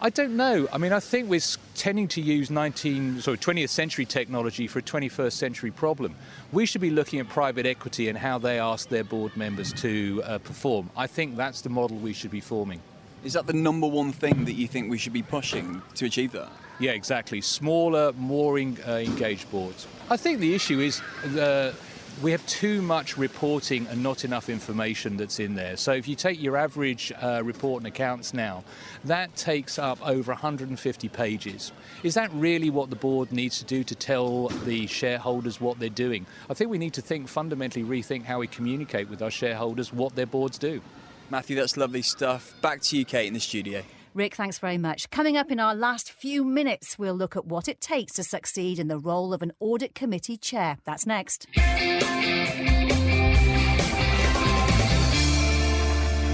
I 0.00 0.10
don't 0.10 0.36
know. 0.36 0.68
I 0.70 0.76
mean, 0.76 0.92
I 0.92 1.00
think 1.00 1.30
we're 1.30 1.40
tending 1.74 2.06
to 2.08 2.20
use 2.20 2.50
19, 2.50 3.22
sorry, 3.22 3.38
20th 3.38 3.70
century 3.70 4.04
technology 4.04 4.66
for 4.66 4.80
a 4.80 4.82
21st 4.82 5.32
century 5.32 5.70
problem. 5.70 6.14
We 6.52 6.66
should 6.66 6.82
be 6.82 6.90
looking 6.90 7.18
at 7.18 7.30
private 7.30 7.64
equity 7.64 8.10
and 8.10 8.18
how 8.18 8.36
they 8.38 8.60
ask 8.60 8.90
their 8.90 9.04
board 9.04 9.34
members 9.38 9.72
to 9.74 10.22
uh, 10.24 10.38
perform. 10.38 10.90
I 10.96 11.06
think 11.06 11.36
that's 11.36 11.62
the 11.62 11.70
model 11.70 11.96
we 11.96 12.12
should 12.12 12.30
be 12.30 12.42
forming. 12.42 12.82
Is 13.24 13.32
that 13.32 13.46
the 13.46 13.54
number 13.54 13.86
one 13.86 14.12
thing 14.12 14.44
that 14.44 14.52
you 14.52 14.68
think 14.68 14.90
we 14.90 14.98
should 14.98 15.14
be 15.14 15.22
pushing 15.22 15.80
to 15.94 16.04
achieve 16.04 16.32
that? 16.32 16.50
Yeah, 16.78 16.90
exactly. 16.90 17.40
Smaller, 17.40 18.12
more 18.12 18.58
in, 18.58 18.76
uh, 18.86 18.96
engaged 18.96 19.50
boards. 19.50 19.86
I 20.10 20.18
think 20.18 20.40
the 20.40 20.54
issue 20.54 20.78
is 20.80 21.00
uh, 21.38 21.72
we 22.22 22.30
have 22.30 22.44
too 22.46 22.80
much 22.80 23.18
reporting 23.18 23.86
and 23.88 24.02
not 24.02 24.24
enough 24.24 24.48
information 24.48 25.16
that's 25.16 25.38
in 25.38 25.54
there. 25.54 25.76
So 25.76 25.92
if 25.92 26.08
you 26.08 26.14
take 26.14 26.40
your 26.40 26.56
average 26.56 27.12
uh, 27.20 27.42
report 27.44 27.82
and 27.82 27.86
accounts 27.86 28.32
now, 28.32 28.64
that 29.04 29.34
takes 29.36 29.78
up 29.78 29.98
over 30.06 30.32
150 30.32 31.08
pages. 31.10 31.72
Is 32.02 32.14
that 32.14 32.32
really 32.32 32.70
what 32.70 32.88
the 32.88 32.96
board 32.96 33.32
needs 33.32 33.58
to 33.58 33.64
do 33.66 33.84
to 33.84 33.94
tell 33.94 34.48
the 34.64 34.86
shareholders 34.86 35.60
what 35.60 35.78
they're 35.78 35.88
doing? 35.90 36.26
I 36.48 36.54
think 36.54 36.70
we 36.70 36.78
need 36.78 36.94
to 36.94 37.02
think 37.02 37.28
fundamentally 37.28 37.84
rethink 37.84 38.24
how 38.24 38.38
we 38.38 38.46
communicate 38.46 39.10
with 39.10 39.20
our 39.20 39.30
shareholders 39.30 39.92
what 39.92 40.16
their 40.16 40.26
boards 40.26 40.56
do. 40.56 40.80
Matthew, 41.28 41.56
that's 41.56 41.76
lovely 41.76 42.02
stuff. 42.02 42.54
Back 42.62 42.80
to 42.82 42.96
you, 42.96 43.04
Kate, 43.04 43.26
in 43.26 43.34
the 43.34 43.40
studio. 43.40 43.82
Rick, 44.16 44.34
thanks 44.34 44.58
very 44.58 44.78
much. 44.78 45.10
Coming 45.10 45.36
up 45.36 45.50
in 45.50 45.60
our 45.60 45.74
last 45.74 46.10
few 46.10 46.42
minutes, 46.42 46.98
we'll 46.98 47.14
look 47.14 47.36
at 47.36 47.44
what 47.44 47.68
it 47.68 47.82
takes 47.82 48.14
to 48.14 48.24
succeed 48.24 48.78
in 48.78 48.88
the 48.88 48.98
role 48.98 49.34
of 49.34 49.42
an 49.42 49.52
audit 49.60 49.94
committee 49.94 50.38
chair. 50.38 50.78
That's 50.86 51.04
next. 51.04 51.46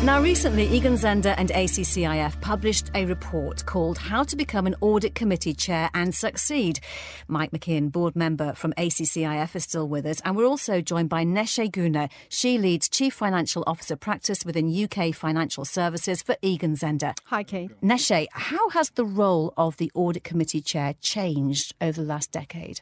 Now, 0.05 0.21
recently, 0.21 0.67
Egon 0.67 0.95
Zehnder 0.95 1.33
and 1.39 1.51
ACCIF 1.51 2.41
published 2.41 2.91
a 2.93 3.07
report 3.07 3.65
called 3.67 3.99
How 3.99 4.25
to 4.25 4.35
Become 4.35 4.67
an 4.67 4.75
Audit 4.81 5.15
Committee 5.15 5.55
Chair 5.55 5.91
and 5.95 6.13
Succeed. 6.13 6.81
Mike 7.29 7.53
McKeon, 7.53 7.93
board 7.93 8.17
member 8.17 8.53
from 8.55 8.73
ACCIF, 8.73 9.55
is 9.55 9.63
still 9.63 9.87
with 9.87 10.05
us, 10.05 10.21
and 10.25 10.37
we're 10.37 10.45
also 10.45 10.81
joined 10.81 11.09
by 11.09 11.23
Neshe 11.23 11.71
Guna. 11.71 12.09
She 12.29 12.59
leads 12.59 12.89
Chief 12.89 13.15
Financial 13.15 13.63
Officer 13.65 13.95
Practice 13.95 14.45
within 14.45 14.75
UK 14.75 15.15
Financial 15.15 15.65
Services 15.65 16.21
for 16.21 16.35
Egon 16.43 16.75
Zehnder. 16.75 17.17
Hi, 17.27 17.45
Kate. 17.45 17.71
Neshe, 17.81 18.27
how 18.33 18.71
has 18.71 18.91
the 18.91 19.05
role 19.05 19.55
of 19.57 19.77
the 19.77 19.93
Audit 19.95 20.25
Committee 20.25 20.61
Chair 20.63 20.97
changed 21.01 21.77
over 21.81 22.01
the 22.01 22.09
last 22.09 22.33
decade? 22.33 22.81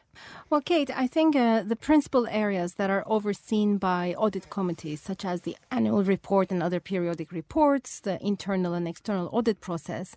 Well, 0.49 0.61
Kate, 0.61 0.89
I 0.89 1.07
think 1.07 1.35
uh, 1.35 1.61
the 1.63 1.75
principal 1.75 2.27
areas 2.27 2.73
that 2.73 2.89
are 2.89 3.03
overseen 3.05 3.77
by 3.77 4.15
audit 4.17 4.49
committees, 4.49 5.01
such 5.01 5.23
as 5.23 5.41
the 5.41 5.55
annual 5.69 6.03
report 6.03 6.51
and 6.51 6.61
other 6.61 6.79
periodic 7.11 7.31
reports, 7.33 7.99
the 7.99 8.17
internal 8.25 8.73
and 8.73 8.87
external 8.87 9.29
audit 9.33 9.59
process, 9.59 10.15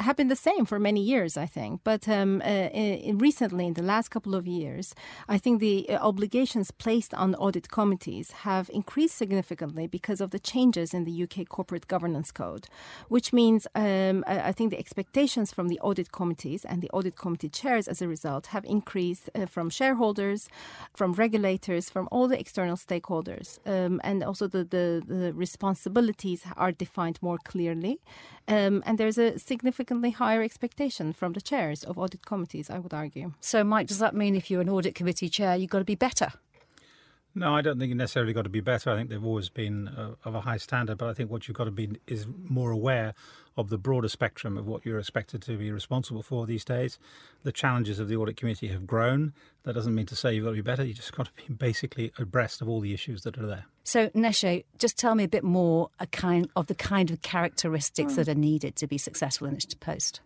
have 0.00 0.16
been 0.16 0.28
the 0.28 0.36
same 0.36 0.66
for 0.66 0.78
many 0.78 1.00
years, 1.00 1.38
I 1.38 1.46
think. 1.46 1.80
But 1.84 2.06
um, 2.06 2.42
uh, 2.44 2.68
in, 3.08 3.16
recently, 3.16 3.66
in 3.66 3.74
the 3.74 3.82
last 3.82 4.10
couple 4.10 4.34
of 4.34 4.46
years, 4.46 4.94
I 5.26 5.38
think 5.38 5.60
the 5.60 5.88
uh, 5.88 5.96
obligations 6.10 6.70
placed 6.70 7.14
on 7.14 7.34
audit 7.36 7.70
committees 7.70 8.30
have 8.48 8.68
increased 8.74 9.16
significantly 9.16 9.86
because 9.86 10.20
of 10.20 10.30
the 10.32 10.38
changes 10.38 10.92
in 10.92 11.04
the 11.04 11.22
UK 11.24 11.48
Corporate 11.48 11.86
Governance 11.88 12.30
Code, 12.30 12.66
which 13.08 13.32
means 13.32 13.66
um, 13.74 14.22
I 14.26 14.52
think 14.52 14.70
the 14.70 14.78
expectations 14.78 15.50
from 15.50 15.68
the 15.68 15.80
audit 15.80 16.12
committees 16.12 16.66
and 16.66 16.82
the 16.82 16.90
audit 16.90 17.16
committee 17.16 17.48
chairs 17.48 17.88
as 17.88 18.02
a 18.02 18.08
result 18.08 18.48
have 18.48 18.64
increased 18.66 19.30
uh, 19.34 19.46
from 19.46 19.70
shareholders, 19.70 20.48
from 20.94 21.14
regulators, 21.14 21.88
from 21.88 22.06
all 22.12 22.28
the 22.28 22.38
external 22.38 22.76
stakeholders. 22.76 23.58
Um, 23.66 24.00
and 24.04 24.22
also 24.22 24.46
the, 24.46 24.64
the, 24.64 25.02
the, 25.06 25.32
responsibilities 26.34 26.52
are 26.56 26.72
defined 26.72 27.18
more 27.22 27.38
clearly. 27.38 27.98
Um, 28.46 28.82
and 28.86 28.98
there's 28.98 29.18
a 29.18 29.38
significantly 29.38 30.10
higher 30.10 30.42
expectation 30.42 31.12
from 31.12 31.32
the 31.32 31.40
chairs 31.40 31.84
of 31.84 31.98
audit 31.98 32.26
committees, 32.26 32.70
I 32.70 32.78
would 32.78 32.94
argue. 32.94 33.32
So, 33.40 33.64
Mike, 33.64 33.86
does 33.86 33.98
that 33.98 34.14
mean 34.14 34.34
if 34.34 34.50
you're 34.50 34.60
an 34.60 34.68
audit 34.68 34.94
committee 34.94 35.28
chair, 35.28 35.56
you've 35.56 35.70
got 35.70 35.78
to 35.80 35.84
be 35.84 35.94
better? 35.94 36.32
No, 37.36 37.54
I 37.54 37.62
don't 37.62 37.78
think 37.80 37.88
you 37.88 37.94
necessarily 37.96 38.32
got 38.32 38.42
to 38.42 38.48
be 38.48 38.60
better. 38.60 38.90
I 38.90 38.96
think 38.96 39.10
they've 39.10 39.24
always 39.24 39.48
been 39.48 39.88
uh, 39.88 40.14
of 40.24 40.34
a 40.36 40.42
high 40.42 40.56
standard, 40.56 40.98
but 40.98 41.08
I 41.08 41.14
think 41.14 41.30
what 41.30 41.48
you've 41.48 41.56
got 41.56 41.64
to 41.64 41.72
be 41.72 41.98
is 42.06 42.26
more 42.48 42.70
aware 42.70 43.14
of 43.56 43.70
the 43.70 43.78
broader 43.78 44.08
spectrum 44.08 44.56
of 44.56 44.66
what 44.66 44.84
you're 44.84 44.98
expected 44.98 45.42
to 45.42 45.56
be 45.56 45.70
responsible 45.72 46.22
for 46.22 46.46
these 46.46 46.64
days. 46.64 46.98
The 47.42 47.52
challenges 47.52 47.98
of 47.98 48.08
the 48.08 48.16
audit 48.16 48.36
committee 48.36 48.68
have 48.68 48.86
grown. 48.86 49.32
That 49.64 49.74
doesn't 49.74 49.94
mean 49.94 50.06
to 50.06 50.16
say 50.16 50.34
you've 50.34 50.44
got 50.44 50.50
to 50.50 50.56
be 50.56 50.60
better. 50.62 50.84
You 50.84 50.94
just 50.94 51.14
got 51.16 51.26
to 51.26 51.32
be 51.48 51.52
basically 51.58 52.12
abreast 52.18 52.60
of 52.62 52.68
all 52.68 52.80
the 52.80 52.94
issues 52.94 53.22
that 53.22 53.36
are 53.38 53.46
there. 53.46 53.66
So, 53.82 54.08
Neshe, 54.10 54.64
just 54.78 54.96
tell 54.96 55.14
me 55.14 55.24
a 55.24 55.28
bit 55.28 55.44
more 55.44 55.90
a 56.00 56.06
kind 56.06 56.48
of 56.56 56.68
the 56.68 56.74
kind 56.74 57.10
of 57.10 57.22
characteristics 57.22 58.12
Mm. 58.12 58.16
that 58.16 58.28
are 58.28 58.34
needed 58.34 58.76
to 58.76 58.86
be 58.86 58.98
successful 58.98 59.46
in 59.46 59.54
this 59.54 59.66
post. 59.74 60.20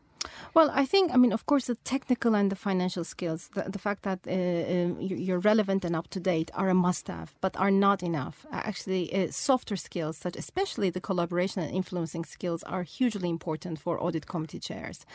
Well, 0.54 0.70
I 0.74 0.86
think, 0.86 1.12
I 1.12 1.16
mean, 1.16 1.32
of 1.32 1.46
course, 1.46 1.66
the 1.66 1.74
technical 1.76 2.34
and 2.34 2.50
the 2.50 2.56
financial 2.56 3.04
skills, 3.04 3.50
the, 3.54 3.62
the 3.70 3.78
fact 3.78 4.02
that 4.04 4.20
uh, 4.26 4.32
um, 4.32 5.00
you- 5.00 5.16
you're 5.16 5.38
relevant 5.38 5.84
and 5.84 5.94
up 5.94 6.08
to 6.08 6.20
date 6.20 6.50
are 6.54 6.68
a 6.68 6.74
must 6.74 7.06
have, 7.08 7.34
but 7.40 7.56
are 7.56 7.70
not 7.70 8.02
enough. 8.02 8.46
Uh, 8.50 8.62
Actually, 8.68 9.12
uh, 9.14 9.28
softer 9.30 9.76
skills, 9.76 10.16
such 10.16 10.36
especially 10.36 10.90
the 10.90 11.00
collaboration 11.00 11.62
and 11.62 11.74
influencing 11.74 12.24
skills, 12.24 12.62
are 12.64 12.82
hugely 12.82 13.28
important 13.28 13.78
for 13.78 14.02
audit 14.02 14.26
committee 14.26 14.58
chairs. 14.58 15.06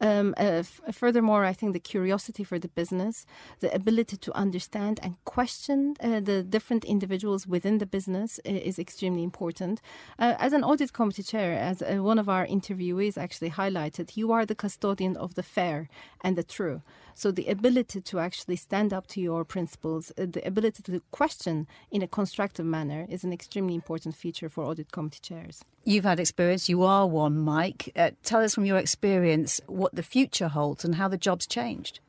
Um, 0.00 0.34
uh, 0.36 0.62
furthermore, 0.92 1.44
I 1.44 1.52
think 1.52 1.72
the 1.72 1.80
curiosity 1.80 2.44
for 2.44 2.58
the 2.58 2.68
business, 2.68 3.26
the 3.60 3.74
ability 3.74 4.16
to 4.18 4.36
understand 4.36 5.00
and 5.02 5.16
question 5.24 5.96
uh, 6.00 6.20
the 6.20 6.42
different 6.42 6.84
individuals 6.84 7.46
within 7.46 7.78
the 7.78 7.86
business 7.86 8.38
i- 8.46 8.48
is 8.50 8.78
extremely 8.78 9.22
important. 9.24 9.80
Uh, 10.18 10.34
as 10.38 10.52
an 10.52 10.64
audit 10.64 10.92
committee 10.92 11.22
chair, 11.22 11.58
as 11.58 11.82
uh, 11.82 11.96
one 12.02 12.18
of 12.18 12.28
our 12.28 12.46
interviewees 12.46 13.16
actually 13.18 13.50
highlighted, 13.50 14.16
you 14.16 14.32
are 14.32 14.44
the 14.46 14.54
custodian 14.54 14.81
of 14.84 15.34
the 15.34 15.42
fair 15.42 15.88
and 16.22 16.36
the 16.36 16.42
true. 16.42 16.82
So 17.14 17.30
the 17.30 17.46
ability 17.46 18.00
to 18.00 18.18
actually 18.18 18.56
stand 18.56 18.92
up 18.92 19.06
to 19.08 19.20
your 19.20 19.44
principles, 19.44 20.12
uh, 20.18 20.26
the 20.30 20.46
ability 20.46 20.82
to 20.84 21.00
question 21.10 21.66
in 21.90 22.02
a 22.02 22.08
constructive 22.08 22.66
manner 22.66 23.06
is 23.08 23.24
an 23.24 23.32
extremely 23.32 23.74
important 23.74 24.16
feature 24.16 24.48
for 24.48 24.64
audit 24.64 24.92
committee 24.92 25.20
chairs. 25.20 25.62
You've 25.84 26.04
had 26.04 26.20
experience, 26.20 26.68
you 26.68 26.82
are 26.82 27.06
one, 27.06 27.38
Mike. 27.38 27.92
Uh, 27.96 28.10
tell 28.22 28.42
us 28.42 28.54
from 28.54 28.64
your 28.64 28.78
experience 28.78 29.60
what 29.66 29.94
the 29.94 30.02
future 30.02 30.48
holds 30.48 30.84
and 30.84 30.94
how 30.94 31.08
the 31.08 31.18
job's 31.18 31.46
changed. 31.46 32.00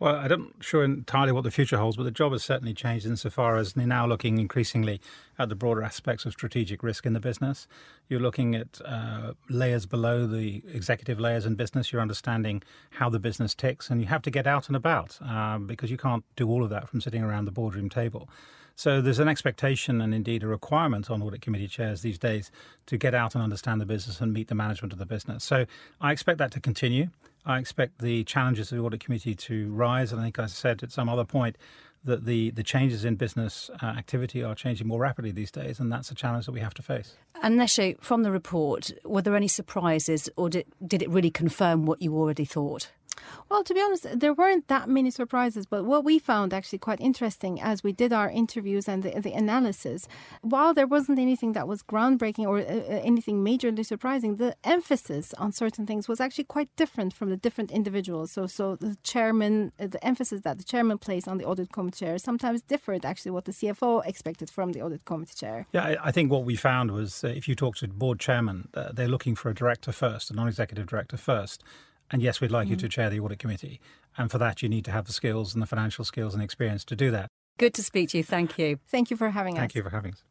Well, 0.00 0.14
I'm 0.14 0.28
not 0.28 0.40
sure 0.60 0.84
entirely 0.84 1.32
what 1.32 1.42
the 1.42 1.50
future 1.50 1.76
holds, 1.76 1.96
but 1.96 2.04
the 2.04 2.12
job 2.12 2.30
has 2.30 2.44
certainly 2.44 2.72
changed 2.72 3.04
insofar 3.04 3.56
as 3.56 3.74
you're 3.74 3.84
now 3.84 4.06
looking 4.06 4.38
increasingly 4.38 5.00
at 5.40 5.48
the 5.48 5.56
broader 5.56 5.82
aspects 5.82 6.24
of 6.24 6.32
strategic 6.32 6.84
risk 6.84 7.04
in 7.04 7.14
the 7.14 7.20
business. 7.20 7.66
You're 8.08 8.20
looking 8.20 8.54
at 8.54 8.80
uh, 8.84 9.32
layers 9.48 9.86
below 9.86 10.28
the 10.28 10.62
executive 10.72 11.18
layers 11.18 11.46
in 11.46 11.56
business. 11.56 11.92
You're 11.92 12.00
understanding 12.00 12.62
how 12.90 13.10
the 13.10 13.18
business 13.18 13.56
ticks, 13.56 13.90
and 13.90 14.00
you 14.00 14.06
have 14.06 14.22
to 14.22 14.30
get 14.30 14.46
out 14.46 14.68
and 14.68 14.76
about 14.76 15.20
um, 15.20 15.66
because 15.66 15.90
you 15.90 15.96
can't 15.96 16.24
do 16.36 16.48
all 16.48 16.62
of 16.62 16.70
that 16.70 16.88
from 16.88 17.00
sitting 17.00 17.24
around 17.24 17.46
the 17.46 17.52
boardroom 17.52 17.88
table. 17.88 18.28
So 18.76 19.00
there's 19.00 19.18
an 19.18 19.26
expectation 19.26 20.00
and 20.00 20.14
indeed 20.14 20.44
a 20.44 20.46
requirement 20.46 21.10
on 21.10 21.20
audit 21.20 21.40
committee 21.40 21.66
chairs 21.66 22.02
these 22.02 22.16
days 22.16 22.52
to 22.86 22.96
get 22.96 23.12
out 23.12 23.34
and 23.34 23.42
understand 23.42 23.80
the 23.80 23.86
business 23.86 24.20
and 24.20 24.32
meet 24.32 24.46
the 24.46 24.54
management 24.54 24.92
of 24.92 25.00
the 25.00 25.06
business. 25.06 25.42
So 25.42 25.66
I 26.00 26.12
expect 26.12 26.38
that 26.38 26.52
to 26.52 26.60
continue. 26.60 27.08
I 27.46 27.58
expect 27.58 28.00
the 28.00 28.24
challenges 28.24 28.70
of 28.72 28.78
the 28.78 28.84
audit 28.84 29.00
committee 29.00 29.34
to 29.34 29.72
rise. 29.72 30.12
And 30.12 30.20
I 30.20 30.24
think 30.24 30.38
I 30.38 30.46
said 30.46 30.82
at 30.82 30.92
some 30.92 31.08
other 31.08 31.24
point 31.24 31.56
that 32.04 32.24
the, 32.24 32.50
the 32.50 32.62
changes 32.62 33.04
in 33.04 33.16
business 33.16 33.70
uh, 33.82 33.86
activity 33.86 34.42
are 34.42 34.54
changing 34.54 34.86
more 34.86 35.00
rapidly 35.00 35.30
these 35.30 35.50
days, 35.50 35.80
and 35.80 35.92
that's 35.92 36.10
a 36.10 36.14
challenge 36.14 36.46
that 36.46 36.52
we 36.52 36.60
have 36.60 36.74
to 36.74 36.82
face. 36.82 37.16
And 37.42 37.58
Neshe, 37.58 38.00
from 38.00 38.22
the 38.22 38.30
report, 38.30 38.92
were 39.04 39.22
there 39.22 39.36
any 39.36 39.48
surprises 39.48 40.28
or 40.36 40.48
did, 40.48 40.66
did 40.86 41.02
it 41.02 41.10
really 41.10 41.30
confirm 41.30 41.86
what 41.86 42.00
you 42.00 42.16
already 42.16 42.44
thought? 42.44 42.90
Well, 43.48 43.64
to 43.64 43.74
be 43.74 43.80
honest, 43.80 44.06
there 44.18 44.34
weren't 44.34 44.68
that 44.68 44.88
many 44.88 45.10
surprises, 45.10 45.64
but 45.64 45.84
what 45.84 46.04
we 46.04 46.18
found 46.18 46.52
actually 46.52 46.78
quite 46.78 47.00
interesting 47.00 47.60
as 47.60 47.82
we 47.82 47.92
did 47.92 48.12
our 48.12 48.28
interviews 48.28 48.88
and 48.88 49.02
the, 49.02 49.20
the 49.20 49.32
analysis, 49.32 50.06
while 50.42 50.74
there 50.74 50.86
wasn't 50.86 51.18
anything 51.18 51.52
that 51.52 51.66
was 51.66 51.82
groundbreaking 51.82 52.46
or 52.46 52.58
uh, 52.58 52.62
uh, 52.62 53.00
anything 53.02 53.42
majorly 53.44 53.84
surprising, 53.84 54.36
the 54.36 54.54
emphasis 54.64 55.32
on 55.34 55.52
certain 55.52 55.86
things 55.86 56.08
was 56.08 56.20
actually 56.20 56.44
quite 56.44 56.68
different 56.76 57.14
from 57.14 57.30
the 57.30 57.36
different 57.36 57.70
individuals. 57.70 58.32
So, 58.32 58.46
so 58.46 58.76
the 58.76 58.96
chairman, 59.02 59.72
uh, 59.80 59.86
the 59.86 60.04
emphasis 60.04 60.42
that 60.42 60.58
the 60.58 60.64
chairman 60.64 60.98
placed 60.98 61.26
on 61.26 61.38
the 61.38 61.44
audit 61.44 61.72
committee 61.72 62.04
chair 62.04 62.18
sometimes 62.18 62.62
differed 62.62 63.04
actually 63.04 63.30
what 63.30 63.46
the 63.46 63.52
CFO 63.52 64.06
expected 64.06 64.50
from 64.50 64.72
the 64.72 64.82
audit 64.82 65.04
committee 65.04 65.34
chair. 65.34 65.66
Yeah, 65.72 65.96
I, 66.02 66.12
think 66.12 66.30
what 66.30 66.44
we 66.44 66.54
found 66.54 66.90
was 66.90 67.24
uh, 67.24 67.28
if 67.28 67.48
you 67.48 67.54
talk 67.54 67.76
to 67.76 67.88
board 67.88 68.20
chairman, 68.20 68.68
uh, 68.74 68.92
they're 68.92 69.08
looking 69.08 69.34
for 69.34 69.48
a 69.48 69.54
director 69.54 69.92
first, 69.92 70.30
a 70.30 70.34
non 70.34 70.48
executive 70.48 70.86
director 70.86 71.16
first. 71.16 71.64
And 72.10 72.22
yes, 72.22 72.40
we'd 72.40 72.50
like 72.50 72.68
you 72.68 72.76
mm. 72.76 72.80
to 72.80 72.88
chair 72.88 73.10
the 73.10 73.20
audit 73.20 73.38
committee. 73.38 73.80
And 74.16 74.30
for 74.30 74.38
that, 74.38 74.62
you 74.62 74.68
need 74.68 74.84
to 74.86 74.90
have 74.90 75.06
the 75.06 75.12
skills 75.12 75.54
and 75.54 75.62
the 75.62 75.66
financial 75.66 76.04
skills 76.04 76.34
and 76.34 76.42
experience 76.42 76.84
to 76.86 76.96
do 76.96 77.10
that. 77.10 77.28
Good 77.58 77.74
to 77.74 77.82
speak 77.82 78.10
to 78.10 78.18
you. 78.18 78.24
Thank 78.24 78.56
you. 78.56 78.78
Thank 78.86 79.10
you 79.10 79.16
for 79.16 79.30
having 79.30 79.54
us. 79.54 79.58
Thank 79.58 79.74
you 79.74 79.82
for 79.82 79.90
having 79.90 80.12
us. 80.12 80.22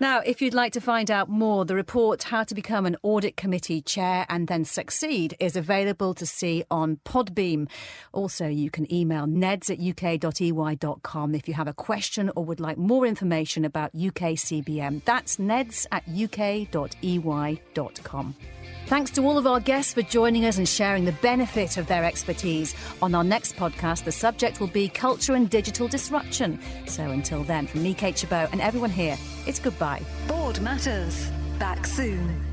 Now, 0.00 0.20
if 0.20 0.40
you'd 0.40 0.54
like 0.54 0.72
to 0.72 0.80
find 0.80 1.10
out 1.10 1.28
more, 1.28 1.66
the 1.66 1.74
report 1.74 2.22
How 2.22 2.42
to 2.42 2.54
Become 2.54 2.86
an 2.86 2.96
Audit 3.02 3.36
Committee 3.36 3.82
Chair 3.82 4.24
and 4.30 4.48
Then 4.48 4.64
Succeed 4.64 5.36
is 5.38 5.56
available 5.56 6.14
to 6.14 6.24
see 6.24 6.64
on 6.70 6.98
Podbean. 7.04 7.68
Also, 8.12 8.46
you 8.48 8.70
can 8.70 8.90
email 8.92 9.26
neds 9.26 9.68
at 9.70 9.78
uk.ey.com 9.78 11.34
if 11.34 11.46
you 11.46 11.52
have 11.52 11.68
a 11.68 11.74
question 11.74 12.30
or 12.34 12.46
would 12.46 12.60
like 12.60 12.78
more 12.78 13.04
information 13.04 13.66
about 13.66 13.90
UK 13.94 14.36
CBM. 14.40 15.04
That's 15.04 15.36
neds 15.36 15.86
at 15.92 16.04
uk.ey.com. 16.08 16.66
Thanks 18.90 19.12
to 19.12 19.22
all 19.22 19.38
of 19.38 19.46
our 19.46 19.60
guests 19.60 19.94
for 19.94 20.02
joining 20.02 20.46
us 20.46 20.58
and 20.58 20.68
sharing 20.68 21.04
the 21.04 21.12
benefit 21.12 21.76
of 21.76 21.86
their 21.86 22.04
expertise. 22.04 22.74
On 23.00 23.14
our 23.14 23.22
next 23.22 23.54
podcast, 23.54 24.02
the 24.02 24.10
subject 24.10 24.58
will 24.58 24.66
be 24.66 24.88
culture 24.88 25.34
and 25.34 25.48
digital 25.48 25.86
disruption. 25.86 26.58
So 26.86 27.04
until 27.04 27.44
then, 27.44 27.68
from 27.68 27.84
me, 27.84 27.94
Kate 27.94 28.18
Chabot, 28.18 28.48
and 28.50 28.60
everyone 28.60 28.90
here, 28.90 29.16
it's 29.46 29.60
goodbye. 29.60 30.02
Board 30.26 30.60
Matters. 30.60 31.30
Back 31.60 31.86
soon. 31.86 32.49